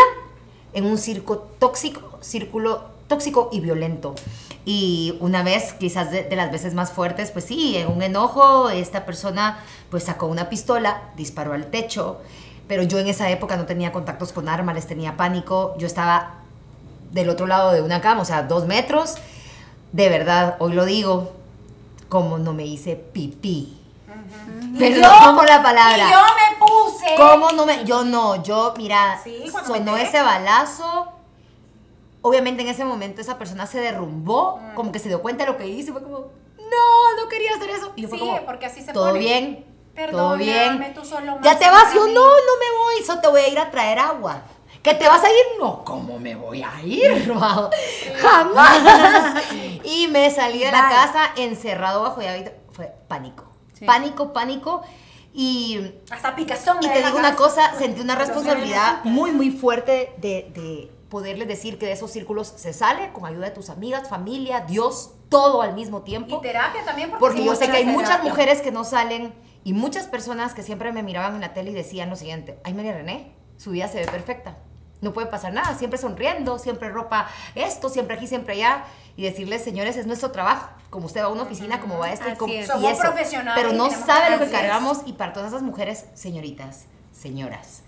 en 0.73 0.87
un 0.87 0.96
circo 0.96 1.38
tóxico, 1.59 2.18
círculo 2.20 2.85
tóxico 3.09 3.49
y 3.53 3.61
violento. 3.61 4.14
Y 4.64 5.16
una 5.18 5.42
vez, 5.42 5.73
quizás 5.73 6.12
de, 6.12 6.23
de 6.23 6.37
las 6.37 6.53
veces 6.53 6.75
más 6.75 6.92
fuertes, 6.92 7.33
pues 7.33 7.46
sí, 7.46 7.77
en 7.77 7.88
un 7.88 8.03
enojo, 8.03 8.70
esta 8.70 9.05
persona 9.05 9.59
pues 9.90 10.05
sacó 10.05 10.27
una 10.27 10.49
pistola, 10.49 11.11
disparó 11.16 11.55
al 11.55 11.66
techo, 11.66 12.20
pero 12.71 12.85
yo 12.85 13.01
en 13.01 13.09
esa 13.09 13.29
época 13.31 13.57
no 13.57 13.67
tenía 13.67 13.91
contactos 13.91 14.33
con 14.33 14.49
armas, 14.49 14.77
les 14.77 14.87
tenía 14.87 15.17
pánico, 15.17 15.75
yo 15.77 15.89
estaba 15.89 16.35
del 17.11 17.29
otro 17.29 17.49
lado 17.49 17.73
de 17.73 17.83
una 17.83 18.01
cama, 18.01 18.23
o 18.23 18.25
sea, 18.25 18.45
dos 18.45 18.69
metros, 18.69 19.17
de 19.91 20.09
verdad, 20.09 20.55
hoy 20.61 20.73
lo 20.75 20.85
digo, 20.85 21.33
como 22.09 22.39
no 22.39 22.53
me 22.53 22.65
hice 22.65 22.95
pipí. 22.95 23.77
Perdón 24.79 25.35
por 25.35 25.49
la 25.49 25.61
palabra. 25.65 26.07
Y 26.09 26.13
yo 26.13 26.19
me 26.21 26.59
puse. 26.65 27.07
¿Cómo 27.17 27.51
no 27.51 27.67
me.? 27.67 27.85
Yo 27.85 28.05
no, 28.05 28.41
yo, 28.45 28.73
mira, 28.77 29.19
Sí, 29.25 29.51
sonó 29.67 29.97
ese 29.97 30.23
balazo. 30.23 31.09
Obviamente 32.23 32.63
en 32.63 32.69
ese 32.69 32.85
momento 32.85 33.21
esa 33.21 33.37
persona 33.37 33.67
se 33.67 33.81
derrumbó, 33.81 34.59
Mm. 34.59 34.75
como 34.77 34.93
que 34.93 35.01
se 35.01 35.09
dio 35.09 35.21
cuenta 35.23 35.45
de 35.45 35.51
lo 35.51 35.57
que 35.59 35.67
hizo 35.67 35.91
y 35.91 35.93
fue 35.93 36.03
como, 36.05 36.19
no, 36.19 37.21
no 37.21 37.29
quería 37.29 37.51
hacer 37.57 37.71
eso. 37.71 37.93
Y 37.97 38.03
yo 38.03 38.09
fue 38.09 38.19
Sí, 38.19 38.25
como, 38.25 38.45
porque 38.47 38.67
así 38.67 38.81
se 38.81 38.93
todo 38.93 39.09
pone. 39.09 39.19
bien, 39.19 39.65
todo 40.09 40.37
Perdóname, 40.37 40.45
bien. 40.79 40.95
tú 40.95 41.03
Ya 41.43 41.59
te 41.59 41.69
vas, 41.71 41.93
yo 41.95 42.07
no, 42.07 42.13
no 42.15 42.57
me 42.59 42.79
voy, 42.79 43.05
solo 43.05 43.21
te 43.21 43.29
voy 43.29 43.41
a 43.43 43.49
ir 43.49 43.59
a 43.59 43.71
traer 43.71 43.99
agua. 43.99 44.43
¿Que 44.83 44.95
te 44.95 45.07
vas 45.07 45.23
a 45.23 45.29
ir? 45.29 45.35
No, 45.61 45.85
¿cómo 45.85 46.19
me 46.19 46.35
voy 46.35 46.63
a 46.63 46.81
ir? 46.83 47.31
Jamás. 48.23 49.43
y 49.85 50.09
me 50.09 50.31
salí 50.31 50.61
de 50.61 50.73
la 50.73 50.83
Bye. 50.87 50.91
casa 50.91 51.33
encerrado 51.37 52.03
bajo 52.03 52.21
llave. 52.23 52.57
Fue 52.73 52.91
pánico. 53.09 53.45
Sí. 53.75 53.85
Pánico, 53.85 54.33
pánico. 54.33 54.83
Y 55.33 55.93
Hasta 56.11 56.35
picazón. 56.35 56.79
y 56.81 56.89
te 56.89 57.03
digo 57.05 57.19
una 57.19 57.37
cosa, 57.37 57.75
sentí 57.79 58.01
una 58.01 58.15
responsabilidad 58.17 59.05
muy, 59.05 59.31
muy 59.33 59.51
fuerte 59.51 60.15
de, 60.17 60.51
de 60.55 60.91
poderles 61.09 61.47
decir 61.47 61.79
que 61.79 61.87
de 61.87 61.93
esos 61.93 62.11
círculos 62.11 62.53
se 62.57 62.73
sale 62.73 63.13
con 63.13 63.27
ayuda 63.27 63.47
de 63.47 63.51
tus 63.53 63.69
amigas, 63.71 64.09
familia, 64.09 64.61
Dios, 64.67 65.11
todo 65.29 65.63
al 65.63 65.75
mismo 65.75 65.99
Y 66.01 66.05
tiempo. 66.05 66.41
terapia 66.41 66.85
también. 66.85 67.13
Porque 67.21 67.39
sí, 67.41 67.45
yo 67.45 67.55
sé 67.55 67.71
que 67.71 67.77
hay 67.77 67.85
mucha 67.85 68.01
muchas 68.19 68.23
mujeres 68.25 68.61
que 68.61 68.73
no 68.73 68.83
salen 68.85 69.33
y 69.64 69.73
muchas 69.73 70.07
personas 70.07 70.55
que 70.55 70.62
siempre 70.62 70.92
me 70.92 71.03
miraban 71.03 71.35
en 71.35 71.40
la 71.40 71.53
tele 71.53 71.70
y 71.70 71.75
decían 71.75 72.11
lo 72.11 72.16
siguiente, 72.16 72.59
ay 72.64 72.75
María 72.75 72.92
René, 72.92 73.33
su 73.57 73.70
vida 73.70 73.88
se 73.88 73.99
ve 74.01 74.07
perfecta. 74.07 74.57
No 75.01 75.12
puede 75.14 75.29
pasar 75.29 75.53
nada, 75.53 75.75
siempre 75.77 75.99
sonriendo, 75.99 76.59
siempre 76.59 76.90
ropa 76.90 77.27
esto, 77.55 77.88
siempre 77.88 78.16
aquí, 78.16 78.27
siempre 78.27 78.55
allá. 78.55 78.85
Y 79.16 79.23
decirles, 79.23 79.64
señores, 79.64 79.96
es 79.96 80.07
nuestro 80.07 80.31
trabajo. 80.31 80.68
Como 80.90 81.07
usted 81.07 81.23
va 81.23 81.27
a 81.27 81.29
una 81.29 81.42
oficina, 81.42 81.81
como 81.81 81.99
va 81.99 82.12
esto 82.12 82.29
y 82.29 82.37
como 82.37 82.53
es. 82.53 82.64
y 82.64 82.68
Somos 82.68 82.92
eso. 82.92 83.01
profesionales 83.01 83.62
Pero 83.62 83.77
no 83.77 83.90
sabe 83.90 84.33
lo 84.33 84.38
que 84.38 84.44
es. 84.44 84.51
cargamos. 84.51 84.99
Y 85.07 85.14
para 85.14 85.33
todas 85.33 85.49
esas 85.49 85.62
mujeres, 85.62 86.05
señoritas, 86.14 86.85
señoras, 87.12 87.83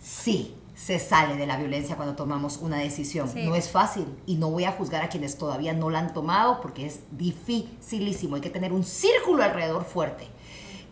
sí 0.00 0.56
se 0.74 0.98
sale 0.98 1.36
de 1.36 1.46
la 1.46 1.56
violencia 1.56 1.96
cuando 1.96 2.16
tomamos 2.16 2.56
una 2.58 2.78
decisión. 2.78 3.28
Sí. 3.28 3.44
No 3.44 3.54
es 3.54 3.70
fácil 3.70 4.06
y 4.26 4.36
no 4.36 4.50
voy 4.50 4.64
a 4.64 4.72
juzgar 4.72 5.02
a 5.02 5.08
quienes 5.08 5.38
todavía 5.38 5.72
no 5.72 5.90
la 5.90 6.00
han 6.00 6.12
tomado 6.12 6.60
porque 6.60 6.86
es 6.86 7.00
dificilísimo. 7.10 8.36
Hay 8.36 8.40
que 8.40 8.50
tener 8.50 8.72
un 8.72 8.84
círculo 8.84 9.42
alrededor 9.42 9.84
fuerte. 9.84 10.28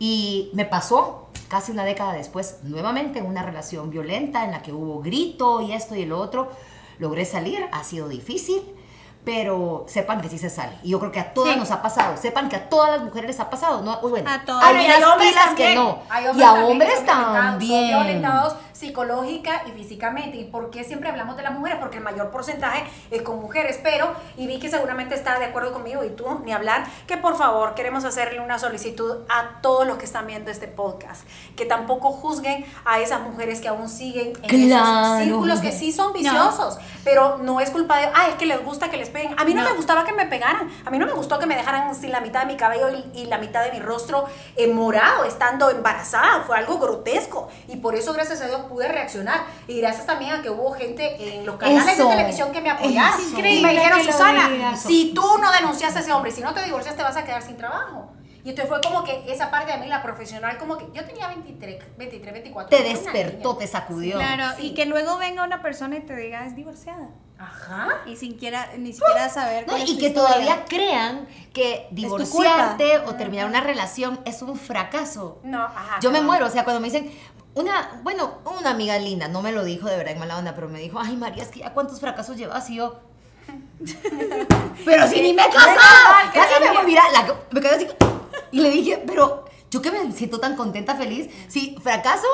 Y 0.01 0.51
me 0.55 0.65
pasó 0.65 1.29
casi 1.49 1.71
una 1.73 1.85
década 1.85 2.15
después, 2.15 2.57
nuevamente 2.63 3.19
en 3.19 3.27
una 3.27 3.43
relación 3.43 3.91
violenta 3.91 4.45
en 4.45 4.51
la 4.51 4.63
que 4.63 4.73
hubo 4.73 5.01
grito 5.03 5.61
y 5.61 5.73
esto 5.73 5.95
y 5.95 6.03
el 6.03 6.13
otro. 6.13 6.51
Logré 6.99 7.25
salir, 7.25 7.65
ha 7.71 7.85
sido 7.85 8.09
difícil, 8.09 8.63
pero 9.25 9.85
sepan 9.89 10.21
que 10.23 10.29
sí 10.31 10.39
se 10.39 10.49
sale. 10.49 10.73
Y 10.83 10.91
yo 10.91 10.99
creo 11.01 11.13
que 11.13 11.21
a 11.21 11.35
todas 11.35 11.53
Sí. 11.55 11.59
nos 11.61 11.71
ha 11.71 11.83
pasado. 11.83 12.17
Sepan 12.17 12.49
que 12.49 12.57
a 12.57 12.69
todas 12.71 12.91
las 12.91 13.03
mujeres 13.03 13.29
les 13.29 13.41
ha 13.41 13.51
pasado. 13.51 13.83
No, 13.83 14.01
bueno, 14.01 14.31
A 14.31 14.43
todas. 14.45 14.65
hay 14.65 14.87
hay 14.87 15.03
hombres 15.03 15.29
pilas 15.31 15.45
también. 15.47 15.69
que 15.69 15.75
no. 15.75 15.99
Hay 16.09 16.25
y 16.25 16.29
a 16.29 16.31
también 16.47 16.65
hombres 16.65 16.95
son 16.97 17.07
también. 17.07 17.89
violentados 17.89 18.55
psicológica 18.81 19.63
y 19.67 19.71
físicamente. 19.73 20.37
¿Y 20.39 20.45
por 20.45 20.71
qué 20.71 20.85
siempre 20.85 21.09
hablamos 21.09 21.37
de 21.37 21.43
las 21.43 21.53
mujeres? 21.53 21.79
Porque 21.81 21.99
el 21.99 22.03
mayor 22.05 22.31
porcentaje 22.31 22.85
es 23.11 23.23
con 23.23 23.41
mujeres. 23.41 23.79
Pero, 23.83 24.13
y 24.37 24.47
vi 24.47 24.59
que 24.59 24.69
seguramente 24.69 25.15
está 25.15 25.39
de 25.39 25.45
acuerdo 25.47 25.73
conmigo, 25.73 26.03
y 26.05 26.11
tú 26.11 26.27
ni 26.45 26.53
hablar, 26.53 26.85
que 27.07 27.17
por 27.17 27.37
favor 27.37 27.75
queremos 27.75 28.05
hacerle 28.05 28.41
una 28.41 28.59
solicitud 28.59 29.19
a 29.29 29.61
todos 29.63 29.87
los 29.87 29.99
que 29.99 30.05
están 30.07 30.27
viendo 30.27 30.51
este 30.51 30.67
podcast. 30.69 31.23
Que 31.57 31.67
tampoco 31.67 32.11
juzguen 32.13 32.65
a 32.85 32.99
esas 33.01 33.21
mujeres 33.21 33.61
que 33.61 33.69
aún 33.69 33.89
siguen 33.89 34.33
en 34.43 34.67
Claro. 34.67 35.15
esos 35.15 35.25
círculos 35.25 35.61
que 35.61 35.73
sí 35.73 35.93
son 35.93 36.13
viciosos. 36.13 36.79
Pero 37.05 37.39
no 37.39 37.61
es 37.61 37.71
culpa 37.71 37.99
de, 37.99 38.07
ah, 38.15 38.29
es 38.29 38.35
que 38.35 38.47
les 38.47 38.63
gusta 38.65 38.91
que 38.91 38.97
les 38.97 39.09
peguen. 39.11 39.35
A 39.39 39.45
mí 39.45 39.55
no, 39.55 39.63
No. 39.63 39.71
me 39.71 39.77
gustaba 39.77 40.05
que 40.05 40.13
me 40.13 40.27
pegaran. 40.27 40.71
A 40.85 40.91
mí 40.91 40.99
no 40.99 41.07
me 41.07 41.13
gustó 41.13 41.39
que 41.39 41.47
me 41.47 41.57
dejaran 41.57 41.95
sin 41.95 42.13
la 42.13 42.21
mitad 42.21 42.41
de 42.41 42.47
mi 42.47 42.57
cabello 42.57 42.89
y, 42.91 43.21
y 43.21 43.27
la 43.27 43.39
mitad 43.39 43.65
de 43.65 43.73
mi 43.73 43.81
rostro 43.81 44.25
eh, 44.57 44.67
morado 44.73 45.25
estando 45.25 45.71
embarazada. 45.71 46.43
Fue 46.47 46.57
algo 46.57 46.79
grotesco. 46.79 47.49
Y 47.69 47.77
por 47.77 47.95
eso, 47.95 48.13
gracias 48.13 48.41
a 48.43 48.47
Dios, 48.47 48.61
pude 48.71 48.89
reaccionar. 48.89 49.41
Y 49.69 49.81
gracias 49.81 50.07
también 50.07 50.33
a 50.33 50.43
que 50.43 50.49
hubo 50.49 50.73
gente 50.73 51.17
en 51.37 51.45
los 51.45 51.57
canales 51.57 51.95
Eso. 51.95 52.09
de 52.09 52.17
televisión 52.17 52.53
que 52.53 52.61
me 52.63 52.71
apoyaron. 52.71 53.21
Es 53.21 53.33
Y 53.39 53.61
me 53.63 53.71
dijeron, 53.73 54.03
Susana, 54.05 54.77
si 54.77 55.13
tú 55.13 55.23
no 55.43 55.51
denunciaste 55.53 55.99
a 55.99 56.03
ese 56.03 56.13
hombre, 56.13 56.31
si 56.31 56.41
no 56.41 56.55
te 56.55 56.65
divorcias, 56.65 56.97
te 56.97 57.03
vas 57.03 57.17
a 57.17 57.25
quedar 57.25 57.43
sin 57.43 57.57
trabajo. 57.59 58.13
Y 58.43 58.49
entonces 58.49 58.71
fue 58.71 58.81
como 58.81 59.05
que 59.05 59.31
esa 59.31 59.51
parte 59.51 59.71
de 59.71 59.77
mí, 59.79 59.87
la 59.87 60.03
profesional, 60.03 60.57
como 60.57 60.79
que 60.79 60.87
yo 60.95 61.05
tenía 61.05 61.29
23, 61.29 61.99
23 61.99 62.33
24. 62.33 62.75
Te 62.75 62.83
despertó, 62.83 63.57
te 63.57 63.67
sacudió. 63.67 64.17
Claro, 64.17 64.57
Sí. 64.57 64.69
y 64.69 64.75
que 64.75 64.87
luego 64.87 65.19
venga 65.19 65.45
una 65.45 65.61
persona 65.61 65.97
y 65.99 66.01
te 66.01 66.17
diga 66.17 66.47
es 66.47 66.57
divorciada. 66.57 67.09
Ajá. 67.39 67.89
Y 68.07 68.17
sin 68.17 68.35
quiera, 68.39 68.69
ni 68.79 68.93
siquiera 68.93 69.29
saber 69.31 69.67
No, 69.67 69.77
y 69.77 69.85
que 69.85 69.91
historia. 70.07 70.15
todavía 70.15 70.65
crean 70.67 71.27
que 71.55 71.87
divorciarte 71.91 72.99
o 73.07 73.15
terminar 73.15 73.47
una 73.47 73.61
relación 73.61 74.21
es 74.25 74.43
un 74.43 74.57
fracaso. 74.57 75.39
No, 75.43 75.63
ajá. 75.63 75.99
Yo 76.01 76.11
me 76.11 76.21
muero, 76.21 76.47
o 76.47 76.51
sea, 76.51 76.65
cuando 76.65 76.81
me 76.81 76.87
dicen, 76.91 77.11
una, 77.55 78.01
bueno, 78.03 78.39
una 78.59 78.71
amiga 78.71 78.99
linda, 78.99 79.29
no 79.29 79.43
me 79.43 79.53
lo 79.53 79.65
dijo 79.65 79.89
de 79.89 79.97
verdad 79.97 80.13
en 80.13 80.19
mala 80.21 80.39
onda, 80.39 80.55
pero 80.55 80.69
me 80.69 80.79
dijo, 80.79 80.99
ay 81.01 81.17
María, 81.17 81.43
es 81.43 81.49
que 81.51 81.61
ya 81.61 81.73
cuántos 81.73 82.01
fracasos 82.01 82.37
llevas 82.37 82.69
y 82.71 82.77
yo. 82.77 83.01
pero 84.85 85.09
si 85.09 85.21
ni 85.23 85.33
me 85.33 85.43
he 85.43 85.51
casado, 85.51 86.31
casi 86.33 86.61
me 86.63 86.71
voy, 86.73 86.87
mira, 86.87 87.03
la- 87.13 87.35
me 87.51 87.61
quedé 87.61 87.75
así 87.75 87.89
y 88.53 88.61
le 88.61 88.71
dije, 88.71 89.03
pero 89.07 89.45
yo 89.71 89.81
que 89.83 89.91
me 89.91 90.13
siento 90.13 90.39
tan 90.41 90.57
contenta, 90.57 90.95
feliz, 90.97 91.29
si 91.49 91.77
fracaso, 91.83 92.27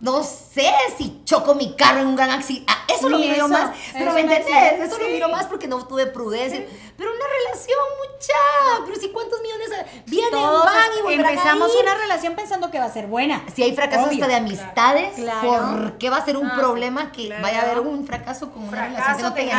no 0.00 0.22
sé 0.22 0.70
si 0.96 1.20
choco 1.24 1.54
mi 1.54 1.74
carro 1.76 2.00
en 2.00 2.06
un 2.08 2.16
gran 2.16 2.30
accidente, 2.30 2.72
ah, 2.72 2.84
eso 2.88 3.08
lo 3.10 3.18
miro 3.18 3.34
eso, 3.34 3.48
más, 3.48 3.70
pero 3.92 4.12
me 4.14 4.20
entendés, 4.22 4.80
eso 4.80 4.98
lo 4.98 5.08
miro 5.08 5.28
más 5.28 5.46
porque 5.46 5.68
no 5.68 5.84
tuve 5.86 6.06
prudencia, 6.06 6.64
pero 6.96 7.10
una 7.12 7.24
relación, 7.44 7.78
mucha, 7.98 8.84
pero 8.86 9.00
si 9.00 9.10
cuántos 9.10 9.40
millones 9.40 9.70
vienen, 10.06 10.30
Todos 10.30 10.64
van 10.64 10.74
y 10.98 11.02
volverán 11.02 11.26
a 11.26 11.30
empezamos 11.30 11.70
ir. 11.74 11.82
una 11.82 11.94
relación 11.94 12.34
pensando 12.34 12.70
que 12.70 12.78
va 12.78 12.84
a 12.86 12.90
ser 12.92 13.06
buena. 13.06 13.42
Si 13.54 13.62
hay 13.62 13.74
fracasos 13.74 14.06
Obvio. 14.08 14.14
hasta 14.24 14.28
de 14.28 14.34
amistades, 14.36 15.14
Claro. 15.14 15.40
¿por 15.48 15.98
qué 15.98 16.10
va 16.10 16.16
a 16.18 16.24
ser 16.24 16.36
un 16.36 16.46
Ah, 16.46 16.52
sí, 16.54 16.60
problema 16.60 17.12
que 17.12 17.26
claro. 17.26 17.42
vaya 17.42 17.60
a 17.60 17.62
haber 17.62 17.80
un 17.80 18.06
fracaso 18.06 18.50
con 18.50 18.62
una 18.64 18.70
Fracaso 18.76 18.94
relación 18.94 19.16
que 19.16 19.22
no 19.22 19.34
te 19.34 19.52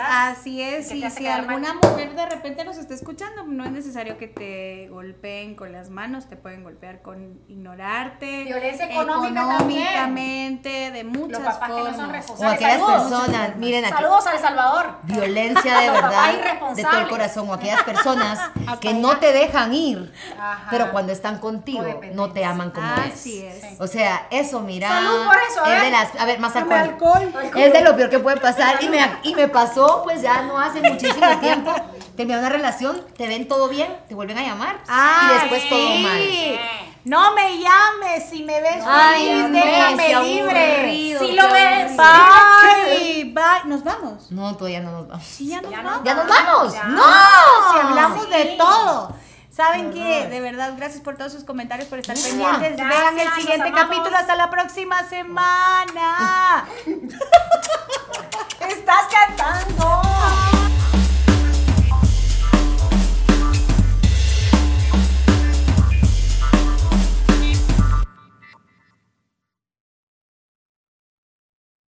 Así 0.00 0.62
es, 0.62 0.86
así 0.86 0.98
y 0.98 1.04
es. 1.04 1.14
Y 1.14 1.16
si 1.16 1.24
mal. 1.24 1.40
alguna 1.40 1.74
mujer 1.74 2.14
de 2.14 2.26
repente 2.26 2.64
nos 2.64 2.76
está 2.78 2.94
escuchando, 2.94 3.44
no 3.44 3.64
es 3.64 3.70
necesario 3.72 4.18
que 4.18 4.28
te 4.28 4.88
golpeen 4.90 5.54
con 5.54 5.72
las 5.72 5.90
manos, 5.90 6.26
te 6.28 6.36
pueden 6.36 6.62
golpear 6.62 7.02
con 7.02 7.40
ignorarte. 7.48 8.44
Violencia 8.44 8.86
económica 8.90 9.40
económicamente, 9.42 10.90
de 10.90 11.04
muchas 11.04 11.42
Los 11.42 11.52
papás 11.54 11.70
que 11.70 11.76
no 11.90 11.94
formas. 11.96 12.30
O 12.30 12.46
aquellas 12.46 12.80
Saludos. 12.80 13.02
personas, 13.10 13.56
miren 13.56 13.84
aquí, 13.84 13.94
Saludos 13.94 14.26
a 14.26 14.32
El 14.32 14.38
Salvador. 14.40 14.96
violencia 15.04 15.78
de 15.78 15.90
verdad, 15.90 16.32
de 16.74 16.83
todo 16.90 17.00
el 17.00 17.08
corazón, 17.08 17.48
o 17.50 17.54
aquellas 17.54 17.82
personas 17.84 18.38
que 18.80 18.94
no 18.94 19.18
te 19.18 19.32
dejan 19.32 19.72
ir, 19.74 20.12
Ajá. 20.38 20.66
pero 20.70 20.90
cuando 20.92 21.12
están 21.12 21.38
contigo 21.38 22.00
no 22.12 22.32
te 22.32 22.44
aman 22.44 22.70
como 22.70 22.86
Así 22.86 23.42
es. 23.44 23.62
es. 23.64 23.80
O 23.80 23.86
sea, 23.86 24.26
eso, 24.30 24.60
mira, 24.60 24.88
Salud 24.88 25.26
por 25.26 25.36
eso, 25.50 25.64
a 25.64 25.76
es 25.76 25.82
de 25.82 25.90
las, 25.90 26.14
a 26.20 26.24
ver, 26.24 26.38
más 26.38 26.54
alcohol. 26.56 26.78
alcohol. 26.78 27.32
Es 27.56 27.72
de 27.72 27.80
lo 27.82 27.96
peor 27.96 28.10
que 28.10 28.18
puede 28.18 28.36
pasar 28.38 28.82
y 28.82 28.88
me, 28.88 28.98
y 29.22 29.34
me 29.34 29.48
pasó 29.48 30.02
pues 30.04 30.22
ya 30.22 30.42
no 30.42 30.58
hace 30.58 30.80
muchísimo 30.80 31.38
tiempo. 31.40 31.72
Terminé 32.16 32.38
una 32.38 32.48
relación, 32.48 33.00
te 33.16 33.26
ven 33.26 33.48
todo 33.48 33.68
bien, 33.68 33.92
te 34.08 34.14
vuelven 34.14 34.38
a 34.38 34.42
llamar 34.42 34.76
Ah, 34.88 35.30
y 35.30 35.34
después 35.40 35.68
todo 35.68 35.88
sí. 35.96 36.56
No 37.04 37.34
me 37.34 37.58
llames 37.58 38.28
si 38.30 38.44
me 38.44 38.62
ves 38.62 38.82
Ay, 38.86 39.26
feliz, 39.26 39.44
amé, 39.44 39.60
déjame 39.60 40.24
libre. 40.24 41.18
Si 41.18 41.32
lo 41.32 41.52
ves. 41.52 41.96
Bye, 41.96 43.24
bye. 43.34 43.64
¿Nos 43.66 43.84
vamos? 43.84 44.30
No, 44.30 44.56
todavía 44.56 44.80
no 44.80 44.90
nos 44.92 45.08
vamos. 45.08 45.24
Sí, 45.24 45.48
ya 45.48 45.60
nos 45.60 45.70
vamos. 45.70 45.98
No, 45.98 46.04
¿Ya 46.04 46.14
nos 46.14 46.26
vamos? 46.26 46.74
¡No! 46.88 47.72
Si 47.72 47.78
hablamos 47.78 48.30
de 48.30 48.44
todo. 48.56 49.14
¿Saben 49.50 49.92
qué? 49.92 50.26
De 50.28 50.40
verdad, 50.40 50.72
gracias 50.76 51.02
por 51.02 51.16
todos 51.16 51.30
sus 51.32 51.44
comentarios, 51.44 51.88
por 51.88 51.98
estar 51.98 52.16
pendientes. 52.16 52.76
Vean 52.76 53.18
el 53.18 53.30
siguiente 53.34 53.70
capítulo. 53.70 54.16
Hasta 54.16 54.34
la 54.34 54.50
próxima 54.50 55.02
semana. 55.04 56.66
Estás 58.68 59.06
cantando. 59.12 60.73